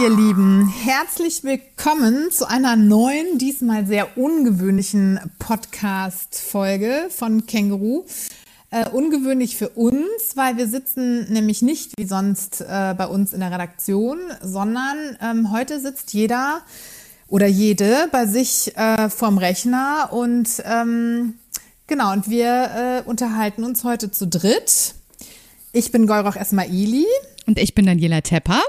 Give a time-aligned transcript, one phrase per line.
[0.00, 8.04] Ihr Lieben, herzlich willkommen zu einer neuen, diesmal sehr ungewöhnlichen Podcast-Folge von Känguru.
[8.70, 10.04] Äh, ungewöhnlich für uns,
[10.34, 15.50] weil wir sitzen nämlich nicht wie sonst äh, bei uns in der Redaktion, sondern ähm,
[15.50, 16.60] heute sitzt jeder
[17.28, 21.34] oder jede bei sich äh, vorm Rechner und ähm,
[21.86, 24.94] genau, und wir äh, unterhalten uns heute zu dritt.
[25.72, 27.06] Ich bin Golroch Esmaili.
[27.46, 28.60] Und ich bin Daniela Tepper.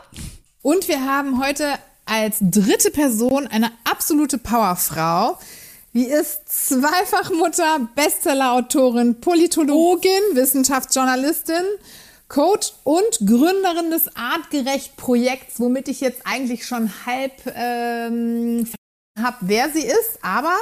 [0.67, 5.37] Und wir haben heute als dritte Person eine absolute Powerfrau.
[5.93, 11.63] Die ist Zweifachmutter, Bestsellerautorin, Politologin, Wissenschaftsjournalistin,
[12.27, 18.67] Coach und Gründerin des Artgerecht-Projekts, womit ich jetzt eigentlich schon halb ähm,
[19.17, 20.19] habe, wer sie ist.
[20.21, 20.57] Aber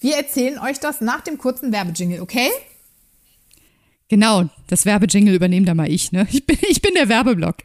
[0.00, 2.50] wir erzählen euch das nach dem kurzen Werbejingle, okay?
[4.10, 6.26] Genau, das Werbejingle übernehme da mal ich, ne?
[6.32, 7.58] Ich bin, ich bin der Werbeblock.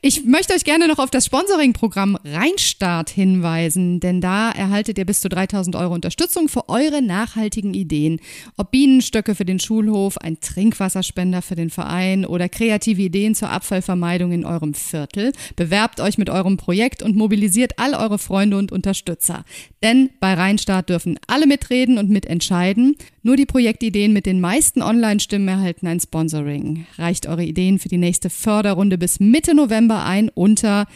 [0.00, 5.20] Ich möchte euch gerne noch auf das Sponsoring-Programm Rheinstart hinweisen, denn da erhaltet ihr bis
[5.20, 8.20] zu 3000 Euro Unterstützung für eure nachhaltigen Ideen.
[8.56, 14.30] Ob Bienenstöcke für den Schulhof, ein Trinkwasserspender für den Verein oder kreative Ideen zur Abfallvermeidung
[14.30, 15.32] in eurem Viertel.
[15.56, 19.44] Bewerbt euch mit eurem Projekt und mobilisiert all eure Freunde und Unterstützer.
[19.82, 22.94] Denn bei Rheinstart dürfen alle mitreden und mitentscheiden.
[23.28, 26.86] Nur die Projektideen mit den meisten Online-Stimmen erhalten ein Sponsoring.
[26.96, 30.86] Reicht eure Ideen für die nächste Förderrunde bis Mitte November ein unter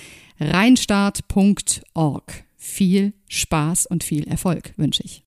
[0.41, 2.33] reinstart.org.
[2.57, 5.25] Viel Spaß und viel Erfolg wünsche ich.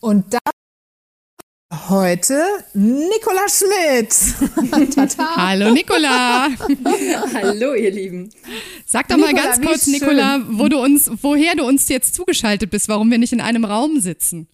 [0.00, 0.38] Und da
[1.88, 2.38] heute
[2.74, 4.14] Nicola Schmidt.
[5.36, 6.48] Hallo Nicola.
[7.32, 8.28] Hallo ihr Lieben.
[8.84, 12.70] Sag doch Nicola, mal ganz kurz, Nicola, wo du uns, woher du uns jetzt zugeschaltet
[12.70, 14.46] bist, warum wir nicht in einem Raum sitzen.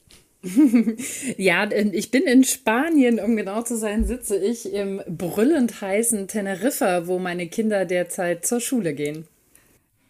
[1.37, 7.07] Ja, ich bin in Spanien, um genau zu sein, sitze ich im brüllend heißen Teneriffa,
[7.07, 9.27] wo meine Kinder derzeit zur Schule gehen.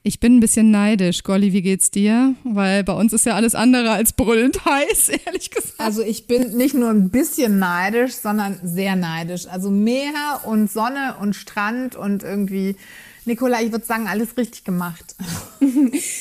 [0.04, 1.22] Ich bin ein bisschen neidisch.
[1.22, 2.34] Golli, wie geht's dir?
[2.42, 5.78] Weil bei uns ist ja alles andere als brüllend heiß, ehrlich gesagt.
[5.78, 9.46] Also ich bin nicht nur ein bisschen neidisch, sondern sehr neidisch.
[9.46, 12.74] Also Meer und Sonne und Strand und irgendwie
[13.24, 15.14] Nicola, ich würde sagen, alles richtig gemacht.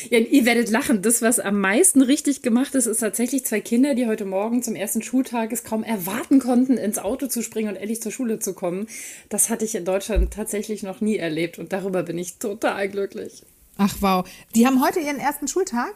[0.10, 1.02] ja, ihr werdet lachen.
[1.02, 4.76] Das, was am meisten richtig gemacht ist, ist tatsächlich zwei Kinder, die heute Morgen zum
[4.76, 8.54] ersten Schultag es kaum erwarten konnten, ins Auto zu springen und endlich zur Schule zu
[8.54, 8.88] kommen.
[9.30, 13.44] Das hatte ich in Deutschland tatsächlich noch nie erlebt und darüber bin ich total glücklich.
[13.78, 14.30] Ach wow.
[14.56, 15.94] Die haben heute ihren ersten Schultag?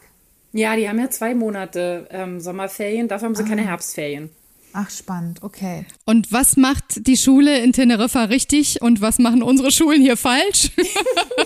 [0.53, 3.47] Ja, die haben ja zwei Monate ähm, Sommerferien, dafür haben sie ah.
[3.47, 4.29] keine Herbstferien.
[4.77, 5.85] Ach, spannend, okay.
[6.03, 10.71] Und was macht die Schule in Teneriffa richtig und was machen unsere Schulen hier falsch?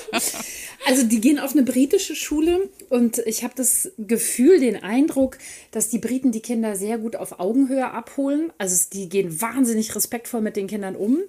[0.87, 5.37] also die gehen auf eine britische Schule und ich habe das Gefühl, den Eindruck,
[5.69, 8.51] dass die Briten die Kinder sehr gut auf Augenhöhe abholen.
[8.57, 11.19] Also die gehen wahnsinnig respektvoll mit den Kindern um,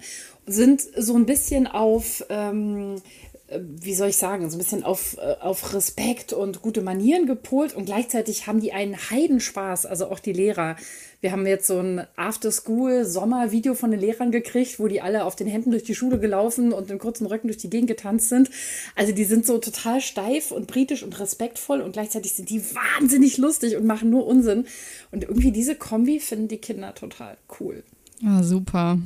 [0.46, 2.24] sind so ein bisschen auf...
[2.30, 6.82] Ähm, äh, wie soll ich sagen, so ein bisschen auf, äh, auf Respekt und gute
[6.82, 10.76] Manieren gepolt und gleichzeitig haben die einen Heidenspaß, also auch die Lehrer.
[11.20, 15.48] Wir haben jetzt so ein After-School-Sommer-Video von den Lehrern gekriegt, wo die alle auf den
[15.48, 18.50] Händen durch die Schule gelaufen und in kurzen Röcken durch die Gegend getanzt sind.
[18.94, 23.36] Also die sind so total steif und britisch und respektvoll und gleichzeitig sind die wahnsinnig
[23.36, 24.66] lustig und machen nur Unsinn.
[25.10, 27.82] Und irgendwie diese Kombi finden die Kinder total cool.
[28.24, 28.98] Ah, super.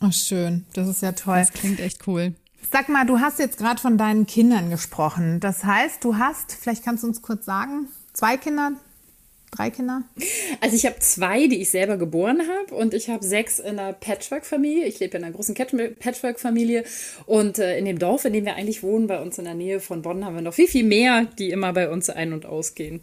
[0.00, 0.66] Ach, schön.
[0.74, 1.38] Das ist ja toll.
[1.38, 2.34] Das klingt echt cool.
[2.70, 5.40] Sag mal, du hast jetzt gerade von deinen Kindern gesprochen.
[5.40, 8.72] Das heißt, du hast, vielleicht kannst du uns kurz sagen, zwei Kinder,
[9.50, 10.02] drei Kinder?
[10.60, 13.92] Also ich habe zwei, die ich selber geboren habe und ich habe sechs in einer
[13.92, 14.86] Patchwork-Familie.
[14.86, 16.84] Ich lebe in einer großen Patchwork-Familie
[17.26, 19.80] und äh, in dem Dorf, in dem wir eigentlich wohnen, bei uns in der Nähe
[19.80, 23.00] von Bonn, haben wir noch viel, viel mehr, die immer bei uns ein- und ausgehen.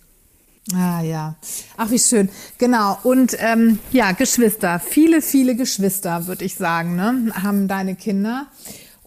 [0.73, 1.35] Ah ja,
[1.77, 2.29] ach wie schön.
[2.57, 2.97] Genau.
[3.03, 8.47] Und ähm, ja, Geschwister, viele, viele Geschwister, würde ich sagen, ne, haben deine Kinder.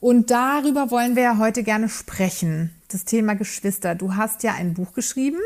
[0.02, 2.72] Und darüber wollen wir ja heute gerne sprechen.
[2.88, 3.94] Das Thema Geschwister.
[3.94, 5.38] Du hast ja ein Buch geschrieben.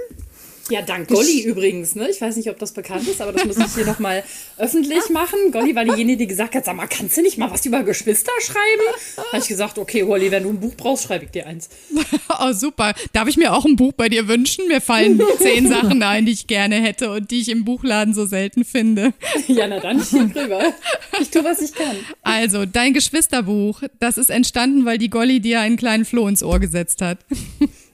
[0.70, 1.94] Ja, dank Golli übrigens.
[1.94, 2.08] Ne?
[2.10, 4.24] Ich weiß nicht, ob das bekannt ist, aber das muss ich hier nochmal
[4.58, 5.38] öffentlich machen.
[5.52, 8.32] Golli war diejenige, die gesagt hat, sag mal, kannst du nicht mal was über Geschwister
[8.40, 9.26] schreiben?
[9.32, 11.68] Habe ich gesagt, okay, Golli, wenn du ein Buch brauchst, schreibe ich dir eins.
[12.38, 12.92] Oh, super.
[13.12, 14.68] Darf ich mir auch ein Buch bei dir wünschen?
[14.68, 18.26] Mir fallen zehn Sachen ein, die ich gerne hätte und die ich im Buchladen so
[18.26, 19.14] selten finde.
[19.48, 20.74] Ja, na dann hier drüber.
[21.20, 21.96] Ich tue, was ich kann.
[22.22, 26.60] Also, dein Geschwisterbuch, das ist entstanden, weil die Golli dir einen kleinen Floh ins Ohr
[26.60, 27.18] gesetzt hat.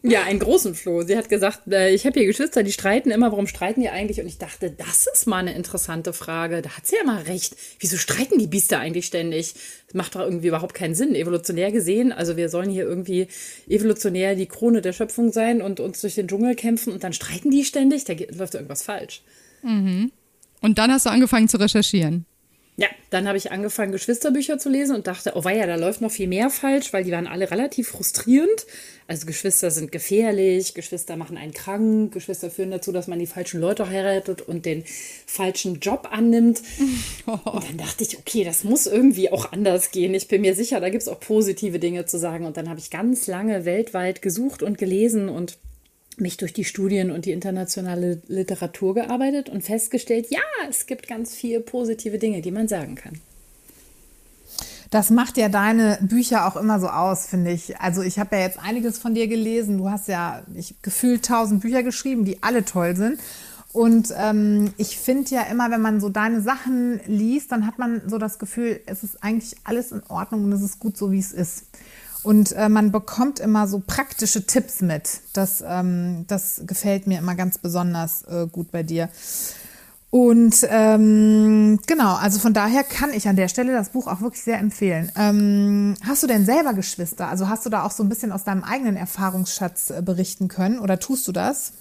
[0.04, 1.02] Ja, einen großen Floh.
[1.02, 3.30] Sie hat gesagt, äh, ich habe hier Geschwister, die streiten immer.
[3.30, 4.20] Warum streiten die eigentlich?
[4.20, 6.60] Und ich dachte, das ist mal eine interessante Frage.
[6.60, 7.56] Da hat sie ja mal recht.
[7.78, 9.54] Wieso streiten die Biester eigentlich ständig?
[9.86, 11.14] Das macht doch irgendwie überhaupt keinen Sinn.
[11.14, 13.28] Evolutionär gesehen, also wir sollen hier irgendwie
[13.68, 17.52] evolutionär die Krone der Schöpfung sein und uns durch den Dschungel kämpfen und dann streiten
[17.52, 18.04] die ständig.
[18.04, 19.22] Da läuft irgendwas falsch.
[19.62, 20.10] Mhm.
[20.60, 22.26] Und dann hast du angefangen zu recherchieren.
[22.76, 26.10] Ja, dann habe ich angefangen, Geschwisterbücher zu lesen und dachte, oh weia, da läuft noch
[26.10, 28.66] viel mehr falsch, weil die waren alle relativ frustrierend.
[29.06, 33.60] Also Geschwister sind gefährlich, Geschwister machen einen krank, Geschwister führen dazu, dass man die falschen
[33.60, 34.84] Leute heiratet und den
[35.26, 36.62] falschen Job annimmt.
[37.26, 40.14] Und dann dachte ich, okay, das muss irgendwie auch anders gehen.
[40.14, 42.46] Ich bin mir sicher, da gibt es auch positive Dinge zu sagen.
[42.46, 45.58] Und dann habe ich ganz lange weltweit gesucht und gelesen und
[46.20, 51.34] mich durch die Studien und die internationale Literatur gearbeitet und festgestellt, ja, es gibt ganz
[51.34, 53.20] viele positive Dinge, die man sagen kann.
[54.90, 57.78] Das macht ja deine Bücher auch immer so aus, finde ich.
[57.78, 59.78] Also ich habe ja jetzt einiges von dir gelesen.
[59.78, 63.18] Du hast ja ich, gefühlt tausend Bücher geschrieben, die alle toll sind.
[63.72, 68.02] Und ähm, ich finde ja immer, wenn man so deine Sachen liest, dann hat man
[68.06, 71.18] so das Gefühl, es ist eigentlich alles in Ordnung und es ist gut so, wie
[71.18, 71.64] es ist.
[72.22, 75.20] Und äh, man bekommt immer so praktische Tipps mit.
[75.32, 79.08] Das, ähm, das gefällt mir immer ganz besonders äh, gut bei dir.
[80.10, 84.42] Und ähm, genau, also von daher kann ich an der Stelle das Buch auch wirklich
[84.42, 85.10] sehr empfehlen.
[85.16, 87.28] Ähm, hast du denn selber Geschwister?
[87.28, 90.78] Also hast du da auch so ein bisschen aus deinem eigenen Erfahrungsschatz äh, berichten können
[90.80, 91.72] oder tust du das?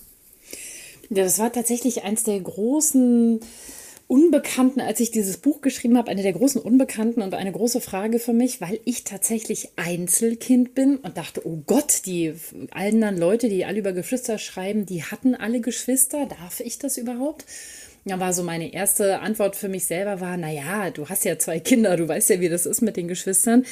[1.10, 3.42] Ja, das war tatsächlich eins der großen
[4.12, 8.20] Unbekannten, als ich dieses Buch geschrieben habe, eine der großen Unbekannten und eine große Frage
[8.20, 12.34] für mich, weil ich tatsächlich Einzelkind bin und dachte, oh Gott, die
[12.72, 17.46] anderen Leute, die alle über Geschwister schreiben, die hatten alle Geschwister, darf ich das überhaupt?
[18.04, 21.60] Ja, war so meine erste Antwort für mich selber war, naja, du hast ja zwei
[21.60, 23.64] Kinder, du weißt ja, wie das ist mit den Geschwistern.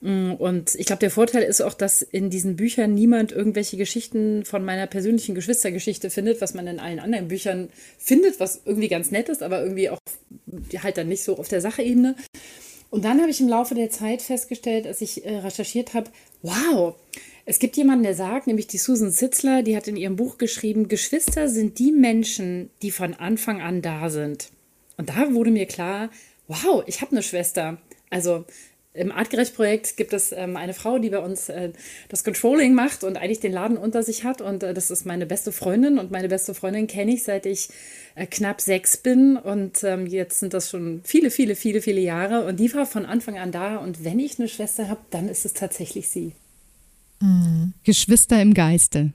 [0.00, 4.46] Mm, und ich glaube, der Vorteil ist auch, dass in diesen Büchern niemand irgendwelche Geschichten
[4.46, 9.10] von meiner persönlichen Geschwistergeschichte findet, was man in allen anderen Büchern findet, was irgendwie ganz
[9.10, 9.98] nett ist, aber irgendwie auch
[10.82, 12.16] halt dann nicht so auf der Sachebene.
[12.88, 16.10] Und dann habe ich im Laufe der Zeit festgestellt, als ich äh, recherchiert habe,
[16.42, 16.94] wow,
[17.46, 20.88] es gibt jemanden, der sagt, nämlich die Susan Sitzler, die hat in ihrem Buch geschrieben,
[20.88, 24.50] Geschwister sind die Menschen, die von Anfang an da sind.
[24.96, 26.10] Und da wurde mir klar,
[26.48, 27.78] wow, ich habe eine Schwester.
[28.10, 28.44] Also
[28.94, 31.72] im Artgerecht-Projekt gibt es ähm, eine Frau, die bei uns äh,
[32.08, 34.40] das Controlling macht und eigentlich den Laden unter sich hat.
[34.40, 35.98] Und äh, das ist meine beste Freundin.
[35.98, 37.70] Und meine beste Freundin kenne ich, seit ich
[38.14, 39.36] äh, knapp sechs bin.
[39.36, 42.46] Und ähm, jetzt sind das schon viele, viele, viele, viele Jahre.
[42.46, 43.78] Und die war von Anfang an da.
[43.78, 46.32] Und wenn ich eine Schwester habe, dann ist es tatsächlich sie.
[47.20, 47.74] Mhm.
[47.82, 49.12] Geschwister im Geiste.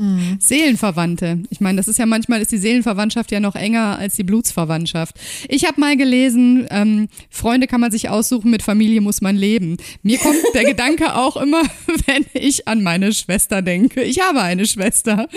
[0.00, 0.38] Mhm.
[0.40, 1.42] Seelenverwandte.
[1.50, 5.14] Ich meine, das ist ja manchmal ist die Seelenverwandtschaft ja noch enger als die Blutsverwandtschaft.
[5.46, 9.76] Ich habe mal gelesen, ähm, Freunde kann man sich aussuchen, mit Familie muss man leben.
[10.02, 11.62] Mir kommt der Gedanke auch immer,
[12.06, 14.02] wenn ich an meine Schwester denke.
[14.02, 15.28] Ich habe eine Schwester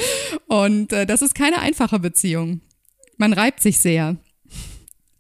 [0.48, 2.62] und äh, das ist keine einfache Beziehung.
[3.18, 4.16] Man reibt sich sehr.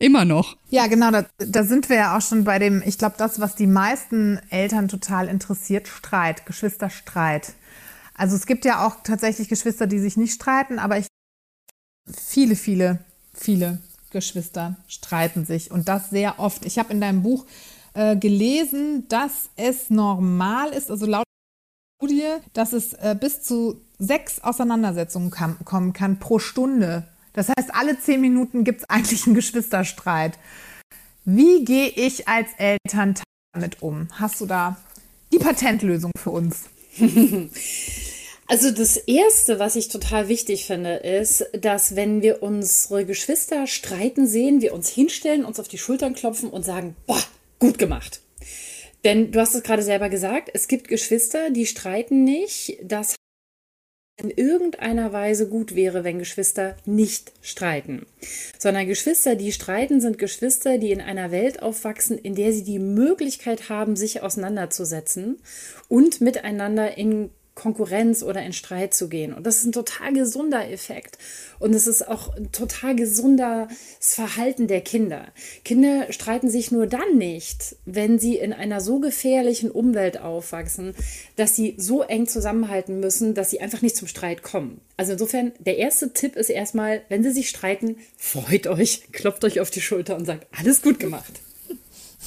[0.03, 0.57] Immer noch.
[0.69, 3.55] Ja, genau, da, da sind wir ja auch schon bei dem, ich glaube, das, was
[3.55, 7.53] die meisten Eltern total interessiert, Streit, Geschwisterstreit.
[8.13, 11.07] Also es gibt ja auch tatsächlich Geschwister, die sich nicht streiten, aber ich,
[12.13, 12.99] viele, viele,
[13.33, 13.79] viele
[14.09, 16.65] Geschwister streiten sich und das sehr oft.
[16.65, 17.45] Ich habe in deinem Buch
[17.93, 21.23] äh, gelesen, dass es normal ist, also laut
[22.01, 27.73] Studie, dass es äh, bis zu sechs Auseinandersetzungen kam, kommen kann pro Stunde das heißt,
[27.73, 30.37] alle zehn Minuten gibt es eigentlich einen Geschwisterstreit.
[31.25, 33.15] Wie gehe ich als Eltern
[33.53, 34.07] damit um?
[34.13, 34.77] Hast du da
[35.31, 36.63] die Patentlösung für uns?
[38.47, 44.27] Also das Erste, was ich total wichtig finde, ist, dass wenn wir unsere Geschwister streiten
[44.27, 47.23] sehen, wir uns hinstellen, uns auf die Schultern klopfen und sagen, boah,
[47.59, 48.21] gut gemacht.
[49.05, 52.77] Denn du hast es gerade selber gesagt, es gibt Geschwister, die streiten nicht.
[52.83, 53.15] Das
[54.17, 58.05] in irgendeiner Weise gut wäre, wenn Geschwister nicht streiten.
[58.59, 62.79] Sondern Geschwister, die streiten, sind Geschwister, die in einer Welt aufwachsen, in der sie die
[62.79, 65.39] Möglichkeit haben, sich auseinanderzusetzen
[65.89, 69.33] und miteinander in Konkurrenz oder in Streit zu gehen.
[69.33, 71.17] Und das ist ein total gesunder Effekt.
[71.59, 73.67] Und es ist auch ein total gesundes
[73.99, 75.27] Verhalten der Kinder.
[75.63, 80.95] Kinder streiten sich nur dann nicht, wenn sie in einer so gefährlichen Umwelt aufwachsen,
[81.35, 84.81] dass sie so eng zusammenhalten müssen, dass sie einfach nicht zum Streit kommen.
[84.97, 89.59] Also insofern, der erste Tipp ist erstmal, wenn sie sich streiten, freut euch, klopft euch
[89.59, 91.41] auf die Schulter und sagt, alles gut gemacht.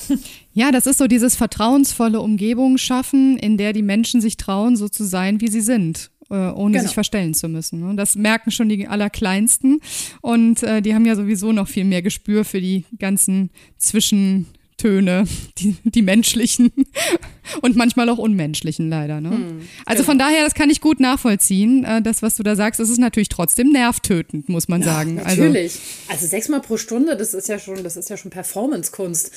[0.53, 4.89] Ja, das ist so dieses vertrauensvolle Umgebung schaffen, in der die Menschen sich trauen, so
[4.89, 6.85] zu sein, wie sie sind äh, ohne genau.
[6.85, 7.83] sich verstellen zu müssen.
[7.83, 7.97] Und ne?
[7.97, 9.81] das merken schon die Allerkleinsten.
[10.21, 15.27] Und äh, die haben ja sowieso noch viel mehr Gespür für die ganzen Zwischentöne,
[15.59, 16.73] die, die menschlichen
[17.63, 19.21] und manchmal auch unmenschlichen leider.
[19.21, 19.31] Ne?
[19.31, 20.07] Hm, also genau.
[20.07, 21.85] von daher, das kann ich gut nachvollziehen.
[21.85, 25.21] Äh, das, was du da sagst, das ist natürlich trotzdem nervtötend, muss man ja, sagen.
[25.21, 25.75] Also natürlich.
[26.09, 29.31] Also, also sechsmal pro Stunde, das ist ja schon, das ist ja schon Performance-Kunst.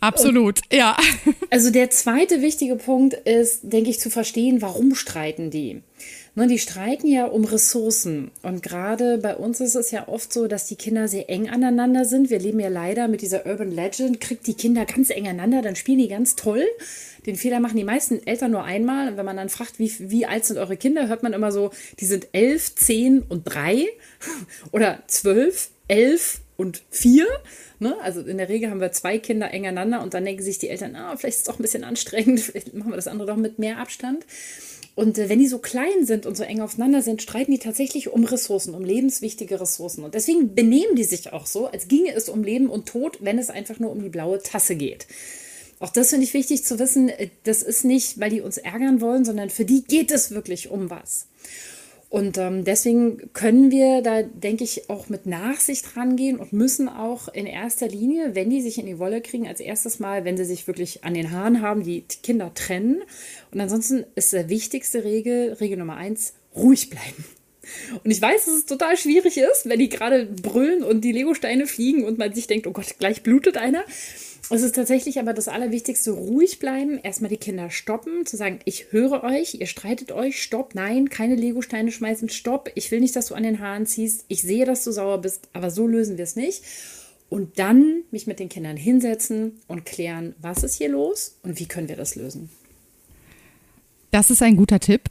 [0.00, 0.96] Absolut, ja.
[1.50, 5.82] Also der zweite wichtige Punkt ist, denke ich, zu verstehen, warum streiten die.
[6.34, 8.30] Ne, die streiten ja um Ressourcen.
[8.42, 12.04] Und gerade bei uns ist es ja oft so, dass die Kinder sehr eng aneinander
[12.04, 12.30] sind.
[12.30, 15.74] Wir leben ja leider mit dieser Urban Legend, kriegt die Kinder ganz eng aneinander, dann
[15.74, 16.64] spielen die ganz toll.
[17.26, 19.08] Den Fehler machen die meisten Eltern nur einmal.
[19.08, 21.70] Und wenn man dann fragt, wie, wie alt sind eure Kinder, hört man immer so,
[21.98, 23.86] die sind elf, zehn und drei
[24.70, 27.26] oder zwölf, elf und vier.
[27.80, 27.96] Ne?
[28.02, 30.68] Also in der Regel haben wir zwei Kinder eng aneinander und dann denken sich die
[30.68, 33.36] Eltern, ah, vielleicht ist es doch ein bisschen anstrengend, vielleicht machen wir das andere doch
[33.36, 34.24] mit mehr Abstand.
[34.94, 38.08] Und äh, wenn die so klein sind und so eng aufeinander sind, streiten die tatsächlich
[38.08, 40.02] um Ressourcen, um lebenswichtige Ressourcen.
[40.02, 43.38] Und deswegen benehmen die sich auch so, als ginge es um Leben und Tod, wenn
[43.38, 45.06] es einfach nur um die blaue Tasse geht.
[45.78, 47.08] Auch das finde ich wichtig zu wissen.
[47.08, 50.68] Äh, das ist nicht, weil die uns ärgern wollen, sondern für die geht es wirklich
[50.68, 51.26] um was.
[52.10, 57.28] Und ähm, deswegen können wir da, denke ich, auch mit Nachsicht rangehen und müssen auch
[57.28, 60.46] in erster Linie, wenn die sich in die Wolle kriegen, als erstes Mal, wenn sie
[60.46, 63.02] sich wirklich an den Haaren haben, die Kinder trennen.
[63.52, 67.24] Und ansonsten ist der wichtigste Regel, Regel Nummer eins, ruhig bleiben.
[68.02, 71.66] Und ich weiß, dass es total schwierig ist, wenn die gerade brüllen und die Legosteine
[71.66, 73.84] fliegen und man sich denkt, oh Gott, gleich blutet einer.
[74.50, 78.92] Es ist tatsächlich aber das Allerwichtigste, ruhig bleiben, erstmal die Kinder stoppen, zu sagen, ich
[78.92, 83.26] höre euch, ihr streitet euch, stopp, nein, keine Legosteine schmeißen, stopp, ich will nicht, dass
[83.26, 86.24] du an den Haaren ziehst, ich sehe, dass du sauer bist, aber so lösen wir
[86.24, 86.62] es nicht.
[87.28, 91.66] Und dann mich mit den Kindern hinsetzen und klären, was ist hier los und wie
[91.66, 92.48] können wir das lösen.
[94.10, 95.02] Das ist ein guter Tipp.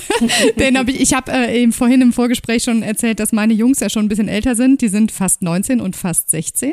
[0.58, 3.80] Den hab ich ich habe äh, eben vorhin im Vorgespräch schon erzählt, dass meine Jungs
[3.80, 4.82] ja schon ein bisschen älter sind.
[4.82, 6.72] Die sind fast 19 und fast 16.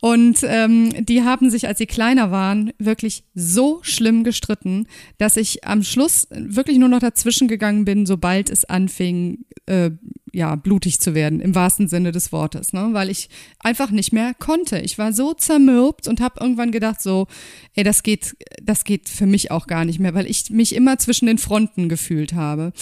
[0.00, 4.86] Und ähm, die haben sich, als sie kleiner waren, wirklich so schlimm gestritten,
[5.18, 9.90] dass ich am Schluss wirklich nur noch dazwischen gegangen bin, sobald es anfing, äh,
[10.32, 12.90] ja, blutig zu werden, im wahrsten Sinne des Wortes, ne?
[12.92, 14.78] weil ich einfach nicht mehr konnte.
[14.78, 17.26] Ich war so zermürbt und habe irgendwann gedacht, so,
[17.74, 20.98] ey, das geht, das geht für mich auch gar nicht mehr, weil ich mich immer
[20.98, 22.72] zwischen den Fronten gefühlt habe.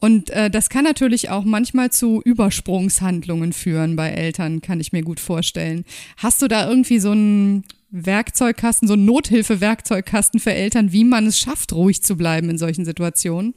[0.00, 5.02] Und äh, das kann natürlich auch manchmal zu Übersprungshandlungen führen bei Eltern, kann ich mir
[5.02, 5.84] gut vorstellen.
[6.16, 11.38] Hast du da irgendwie so einen Werkzeugkasten, so einen Nothilfe-Werkzeugkasten für Eltern, wie man es
[11.38, 13.54] schafft, ruhig zu bleiben in solchen Situationen?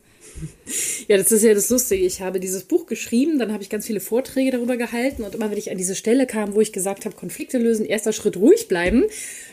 [1.07, 2.05] Ja, das ist ja das Lustige.
[2.05, 5.51] Ich habe dieses Buch geschrieben, dann habe ich ganz viele Vorträge darüber gehalten und immer
[5.51, 8.67] wenn ich an diese Stelle kam, wo ich gesagt habe, Konflikte lösen, erster Schritt ruhig
[8.67, 9.03] bleiben,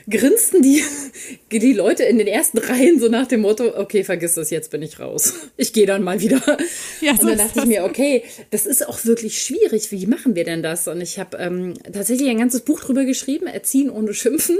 [0.08, 0.82] grinsten die,
[1.52, 4.82] die Leute in den ersten Reihen so nach dem Motto, okay, vergiss das, jetzt bin
[4.82, 5.34] ich raus.
[5.56, 6.40] Ich gehe dann mal wieder.
[7.00, 9.90] Ja, so und dann dachte ich mir, okay, das ist auch wirklich schwierig.
[9.90, 10.88] Wie machen wir denn das?
[10.88, 14.56] Und ich habe ähm, tatsächlich ein ganzes Buch drüber geschrieben, Erziehen ohne Schimpfen,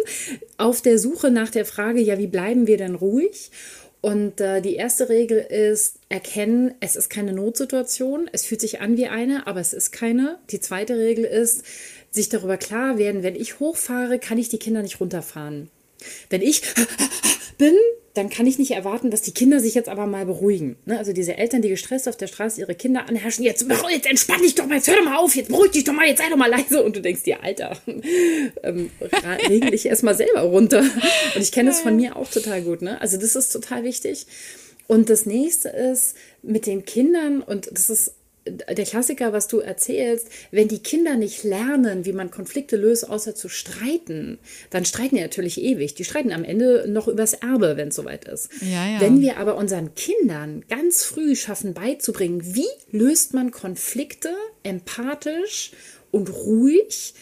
[0.56, 3.50] auf der Suche nach der Frage, ja, wie bleiben wir denn ruhig?
[4.00, 8.96] Und äh, die erste Regel ist erkennen, es ist keine Notsituation, es fühlt sich an
[8.96, 10.38] wie eine, aber es ist keine.
[10.50, 11.64] Die zweite Regel ist,
[12.10, 15.68] sich darüber klar werden, wenn ich hochfahre, kann ich die Kinder nicht runterfahren.
[16.30, 16.62] Wenn ich
[17.58, 17.74] bin,
[18.18, 20.76] dann kann ich nicht erwarten, dass die Kinder sich jetzt aber mal beruhigen.
[20.86, 20.98] Ne?
[20.98, 24.56] Also diese Eltern, die gestresst auf der Straße ihre Kinder anherrschen, jetzt, jetzt entspann dich
[24.56, 26.36] doch mal, jetzt hör doch mal auf, jetzt beruhig dich doch mal, jetzt sei doch
[26.36, 26.82] mal leise.
[26.82, 27.78] Und du denkst dir, Alter,
[28.64, 28.90] ähm,
[29.48, 30.80] regel dich erstmal selber runter.
[30.80, 32.82] Und ich kenne das von mir auch total gut.
[32.82, 33.00] Ne?
[33.00, 34.26] Also das ist total wichtig.
[34.88, 38.14] Und das nächste ist mit den Kindern, und das ist
[38.50, 43.34] der Klassiker, was du erzählst, wenn die Kinder nicht lernen, wie man Konflikte löst, außer
[43.34, 44.38] zu streiten,
[44.70, 45.94] dann streiten die natürlich ewig.
[45.94, 48.50] Die streiten am Ende noch übers Erbe, wenn es soweit ist.
[48.60, 49.00] Ja, ja.
[49.00, 54.30] Wenn wir aber unseren Kindern ganz früh schaffen beizubringen, wie löst man Konflikte
[54.62, 55.72] empathisch
[56.10, 57.14] und ruhig,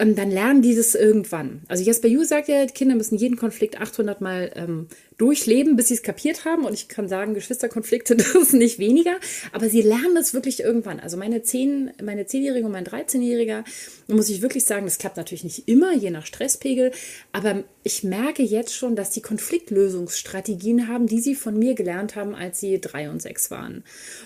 [0.00, 1.60] ähm, dann lernen die das irgendwann.
[1.68, 4.88] Also Jesper Ju sagt ja, Kinder müssen jeden Konflikt 800 Mal ähm,
[5.18, 6.64] durchleben, bis sie es kapiert haben.
[6.64, 9.16] Und ich kann sagen, Geschwisterkonflikte, ist nicht weniger.
[9.52, 11.00] Aber sie lernen es wirklich irgendwann.
[11.00, 13.64] Also meine zehn, meine zehnjährige und mein 13-jähriger,
[14.08, 16.92] muss ich wirklich sagen, das klappt natürlich nicht immer, je nach Stresspegel.
[17.32, 22.34] Aber ich merke jetzt schon, dass die Konfliktlösungsstrategien haben, die sie von mir gelernt haben,
[22.34, 23.84] als sie drei und sechs waren.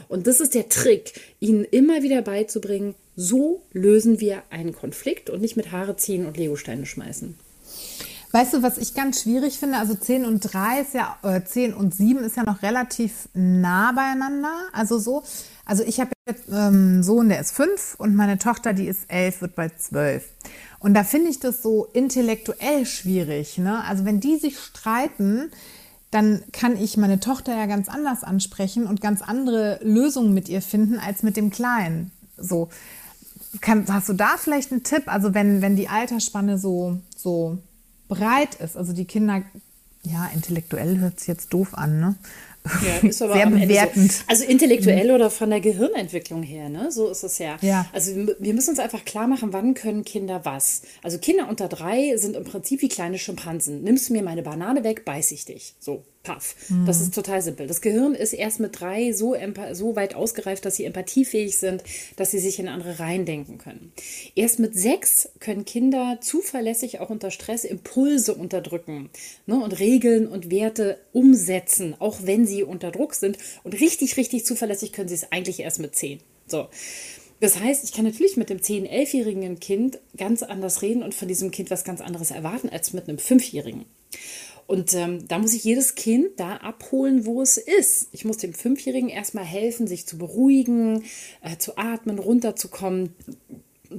[0.09, 5.40] Und das ist der Trick, ihnen immer wieder beizubringen, so lösen wir einen Konflikt und
[5.40, 7.37] nicht mit Haare ziehen und Legosteine schmeißen.
[8.35, 9.78] Weißt du, was ich ganz schwierig finde?
[9.78, 13.92] Also 10 und 3 ist ja, äh, 10 und 7 ist ja noch relativ nah
[13.92, 14.52] beieinander.
[14.73, 15.23] Also so,
[15.64, 19.04] also ich habe jetzt ähm, einen Sohn, der ist 5 und meine Tochter, die ist
[19.06, 20.25] 11, wird bald 12.
[20.80, 23.56] Und da finde ich das so intellektuell schwierig.
[23.56, 23.85] Ne?
[23.85, 25.52] Also wenn die sich streiten,
[26.11, 30.61] dann kann ich meine Tochter ja ganz anders ansprechen und ganz andere Lösungen mit ihr
[30.61, 32.11] finden als mit dem Kleinen.
[32.37, 32.68] So.
[33.61, 35.04] Kann, hast du da vielleicht einen Tipp?
[35.06, 37.58] Also wenn, wenn die Altersspanne so, so
[38.08, 39.42] breit ist, also die Kinder,
[40.02, 42.16] ja, intellektuell hört sich jetzt doof an, ne?
[42.64, 44.12] Ja, ist aber Sehr bewertend.
[44.12, 44.25] So.
[44.26, 45.14] Also intellektuell mhm.
[45.14, 46.90] oder von der Gehirnentwicklung her, ne?
[46.90, 47.56] So ist es ja.
[47.61, 47.87] ja.
[47.92, 50.82] Also wir müssen uns einfach klar machen, wann können Kinder was.
[51.02, 53.82] Also Kinder unter drei sind im Prinzip wie kleine Schimpansen.
[53.82, 55.75] Nimmst du mir meine Banane weg, beiß ich dich.
[55.78, 56.04] So.
[56.25, 56.57] Paff.
[56.69, 56.87] Mhm.
[56.87, 57.69] Das ist total simpel.
[57.69, 59.37] Das Gehirn ist erst mit drei so,
[59.73, 61.85] so weit ausgereift, dass sie empathiefähig sind,
[62.16, 63.93] dass sie sich in andere reindenken können.
[64.35, 69.11] Erst mit sechs können Kinder zuverlässig auch unter Stress Impulse unterdrücken
[69.47, 73.38] ne, und Regeln und Werte umsetzen, auch wenn sie unter Druck sind.
[73.62, 76.21] Und richtig, richtig zuverlässig können sie es eigentlich erst mit zehn.
[76.47, 76.69] So.
[77.40, 81.28] Das heißt, ich kann natürlich mit dem 10-, 11-jährigen Kind ganz anders reden und von
[81.28, 83.85] diesem Kind was ganz anderes erwarten als mit einem Fünfjährigen.
[84.66, 88.09] Und ähm, da muss ich jedes Kind da abholen, wo es ist.
[88.12, 91.04] Ich muss dem Fünfjährigen erstmal helfen, sich zu beruhigen,
[91.42, 93.14] äh, zu atmen, runterzukommen,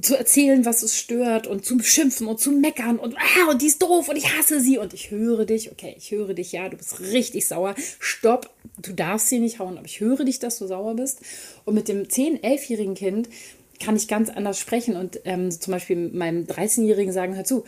[0.02, 3.66] zu erzählen, was es stört und zu beschimpfen und zu meckern und ah, und die
[3.66, 5.70] ist doof und ich hasse sie und ich höre dich.
[5.70, 7.74] Okay, ich höre dich, ja, du bist richtig sauer.
[7.98, 8.50] Stopp,
[8.82, 11.20] du darfst sie nicht hauen, aber ich höre dich, dass du sauer bist.
[11.64, 13.28] Und mit dem 10-, 11-jährigen Kind
[13.78, 17.64] kann ich ganz anders sprechen und ähm, zum Beispiel meinem 13-Jährigen sagen, hör zu,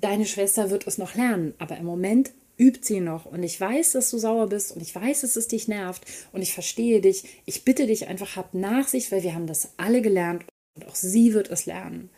[0.00, 3.92] deine Schwester wird es noch lernen, aber im Moment übt sie noch und ich weiß,
[3.92, 7.24] dass du sauer bist und ich weiß, dass es dich nervt und ich verstehe dich.
[7.46, 11.34] Ich bitte dich einfach, hab Nachsicht, weil wir haben das alle gelernt und auch sie
[11.34, 12.10] wird es lernen.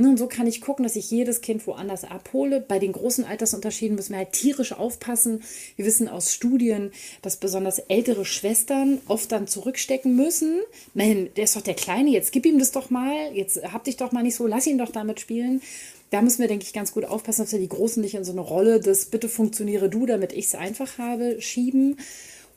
[0.00, 2.60] Nun, so kann ich gucken, dass ich jedes Kind woanders abhole.
[2.60, 5.42] Bei den großen Altersunterschieden müssen wir halt tierisch aufpassen.
[5.74, 10.60] Wir wissen aus Studien, dass besonders ältere Schwestern oft dann zurückstecken müssen.
[10.94, 13.96] Man, der ist doch der Kleine, jetzt gib ihm das doch mal, jetzt hab dich
[13.96, 15.62] doch mal nicht so, lass ihn doch damit spielen
[16.10, 18.32] da müssen wir, denke ich, ganz gut aufpassen, dass wir die Großen nicht in so
[18.32, 21.98] eine Rolle des Bitte funktioniere du, damit ich es einfach habe, schieben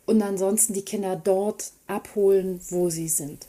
[0.06, 3.46] und ansonsten die Kinder dort abholen, wo sie sind.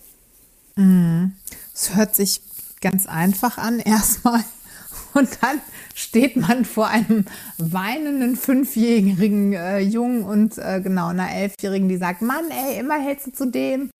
[0.77, 1.33] Mhm.
[1.75, 2.41] Es hört sich
[2.81, 4.45] ganz einfach an erstmal.
[5.15, 5.61] Und dann
[5.95, 7.27] steht man vor einem
[7.59, 13.27] weinenden fünfjährigen äh, Jungen und äh, genau einer elfjährigen, die sagt, Mann, ey, immer hältst
[13.27, 13.91] du zu dem.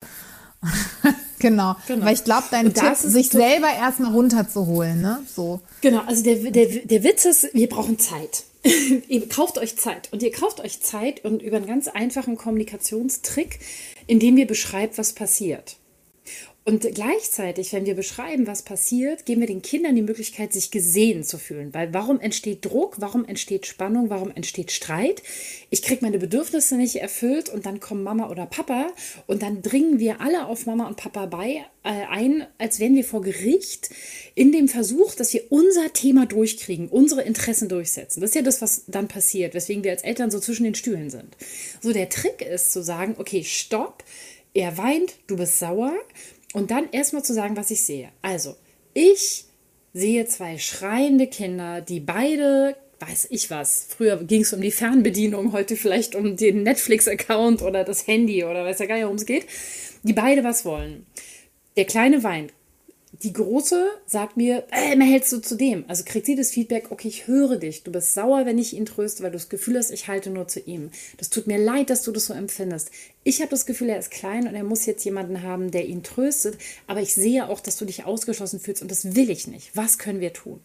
[1.43, 1.75] Genau.
[1.87, 2.05] genau.
[2.05, 5.19] Weil ich glaube, dein Tipp, sich so selber erstmal runterzuholen, ne?
[5.35, 5.59] So.
[5.81, 8.43] Genau, also der, der, der Witz ist, wir brauchen Zeit.
[9.09, 13.59] ihr kauft euch Zeit und ihr kauft euch Zeit und über einen ganz einfachen Kommunikationstrick,
[14.07, 15.75] indem ihr beschreibt, was passiert.
[16.65, 21.25] Und gleichzeitig, wenn wir beschreiben, was passiert, geben wir den Kindern die Möglichkeit, sich gesehen
[21.25, 21.73] zu fühlen.
[21.73, 22.95] Weil warum entsteht Druck?
[22.99, 24.09] Warum entsteht Spannung?
[24.09, 25.21] Warum entsteht Streit?
[25.71, 28.87] Ich kriege meine Bedürfnisse nicht erfüllt und dann kommen Mama oder Papa
[29.27, 33.03] und dann dringen wir alle auf Mama und Papa bei, äh, ein, als wären wir
[33.03, 33.89] vor Gericht
[34.33, 38.21] in dem Versuch, dass wir unser Thema durchkriegen, unsere Interessen durchsetzen.
[38.21, 41.09] Das ist ja das, was dann passiert, weswegen wir als Eltern so zwischen den Stühlen
[41.09, 41.35] sind.
[41.81, 44.05] So, der Trick ist zu sagen, okay, stopp.
[44.55, 45.93] Er weint, du bist sauer,
[46.53, 48.09] und dann erstmal zu sagen, was ich sehe.
[48.21, 48.55] Also,
[48.93, 49.45] ich
[49.93, 55.51] sehe zwei schreiende Kinder, die beide, weiß ich was, früher ging es um die Fernbedienung,
[55.51, 59.25] heute vielleicht um den Netflix-Account oder das Handy oder weiß ja gar nicht, worum es
[59.25, 59.45] geht,
[60.03, 61.05] die beide was wollen.
[61.75, 62.53] Der Kleine weint
[63.23, 65.85] die Große sagt mir, äh, immer hältst du zu dem.
[65.87, 67.83] Also kriegt sie das Feedback, okay, ich höre dich.
[67.83, 70.47] Du bist sauer, wenn ich ihn tröste, weil du das Gefühl hast, ich halte nur
[70.47, 70.91] zu ihm.
[71.17, 72.91] Das tut mir leid, dass du das so empfindest.
[73.23, 76.03] Ich habe das Gefühl, er ist klein und er muss jetzt jemanden haben, der ihn
[76.03, 76.57] tröstet.
[76.85, 79.75] Aber ich sehe auch, dass du dich ausgeschlossen fühlst und das will ich nicht.
[79.75, 80.59] Was können wir tun?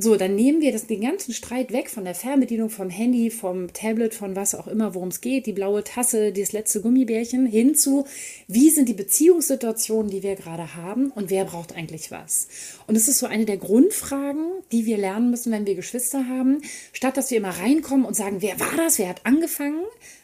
[0.00, 3.72] So, dann nehmen wir das, den ganzen Streit weg von der Fernbedienung, vom Handy, vom
[3.72, 8.06] Tablet, von was auch immer, worum es geht, die blaue Tasse, das letzte Gummibärchen, hinzu,
[8.46, 12.46] wie sind die Beziehungssituationen, die wir gerade haben und wer braucht eigentlich was?
[12.86, 16.62] Und es ist so eine der Grundfragen, die wir lernen müssen, wenn wir Geschwister haben,
[16.92, 19.82] statt dass wir immer reinkommen und sagen, wer war das, wer hat angefangen?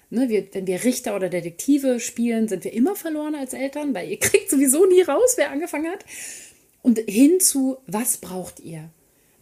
[0.09, 4.09] Ne, wir, wenn wir Richter oder Detektive spielen, sind wir immer verloren als Eltern, weil
[4.09, 6.05] ihr kriegt sowieso nie raus, wer angefangen hat.
[6.83, 8.89] Und hinzu, was braucht ihr?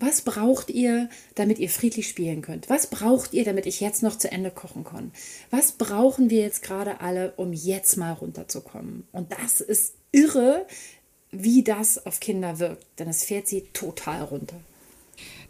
[0.03, 2.69] Was braucht ihr, damit ihr friedlich spielen könnt?
[2.69, 5.12] Was braucht ihr, damit ich jetzt noch zu Ende kochen kann?
[5.51, 9.07] Was brauchen wir jetzt gerade alle, um jetzt mal runterzukommen?
[9.12, 10.67] Und das ist irre,
[11.31, 14.57] wie das auf Kinder wirkt, denn es fährt sie total runter.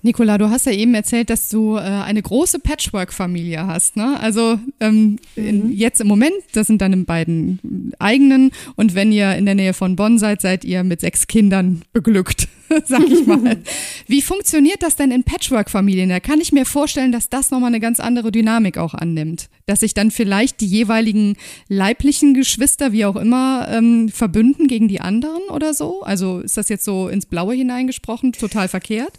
[0.04, 3.96] Nicola, du hast ja eben erzählt, dass du äh, eine große Patchwork-Familie hast.
[3.96, 4.18] Ne?
[4.18, 5.46] Also ähm, mhm.
[5.46, 8.50] in, jetzt im Moment, das sind deine beiden eigenen.
[8.74, 12.48] Und wenn ihr in der Nähe von Bonn seid, seid ihr mit sechs Kindern beglückt,
[12.84, 13.58] sag ich mal.
[14.08, 16.08] Wie funktioniert das denn in Patchwork-Familien?
[16.08, 19.50] Da kann ich mir vorstellen, dass das nochmal eine ganz andere Dynamik auch annimmt.
[19.66, 21.36] Dass sich dann vielleicht die jeweiligen
[21.68, 26.02] leiblichen Geschwister, wie auch immer, ähm, verbünden gegen die anderen oder so?
[26.02, 29.12] Also ist das jetzt so ins Blaue hineingesprochen, total verkehrt?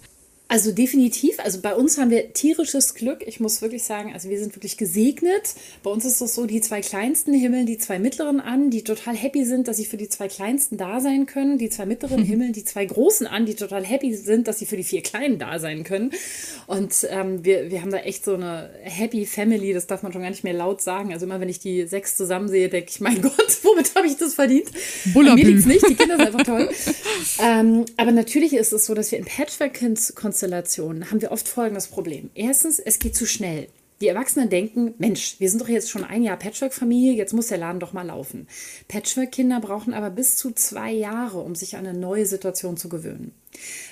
[0.49, 1.39] Also definitiv.
[1.39, 3.23] Also bei uns haben wir tierisches Glück.
[3.25, 5.55] Ich muss wirklich sagen, also wir sind wirklich gesegnet.
[5.81, 9.15] Bei uns ist es so, die zwei Kleinsten himmeln die zwei Mittleren an, die total
[9.15, 11.57] happy sind, dass sie für die zwei Kleinsten da sein können.
[11.57, 14.77] Die zwei Mittleren himmeln die zwei Großen an, die total happy sind, dass sie für
[14.77, 16.11] die vier Kleinen da sein können.
[16.67, 19.73] Und ähm, wir, wir haben da echt so eine happy Family.
[19.73, 21.13] Das darf man schon gar nicht mehr laut sagen.
[21.13, 24.17] Also immer, wenn ich die sechs zusammen sehe, denke ich, mein Gott, womit habe ich
[24.17, 24.69] das verdient?
[25.13, 25.43] Bullabü.
[25.43, 25.89] Mir liegt nicht.
[25.89, 26.69] Die Kinder sind einfach toll.
[27.41, 31.87] ähm, aber natürlich ist es so, dass wir in Patchwork-Konstellationen Konstellationen haben wir oft folgendes
[31.87, 32.31] Problem.
[32.33, 33.67] Erstens, es geht zu schnell.
[34.01, 37.59] Die Erwachsenen denken, Mensch, wir sind doch jetzt schon ein Jahr Patchwork-Familie, jetzt muss der
[37.59, 38.47] Laden doch mal laufen.
[38.87, 43.31] Patchwork-Kinder brauchen aber bis zu zwei Jahre, um sich an eine neue Situation zu gewöhnen.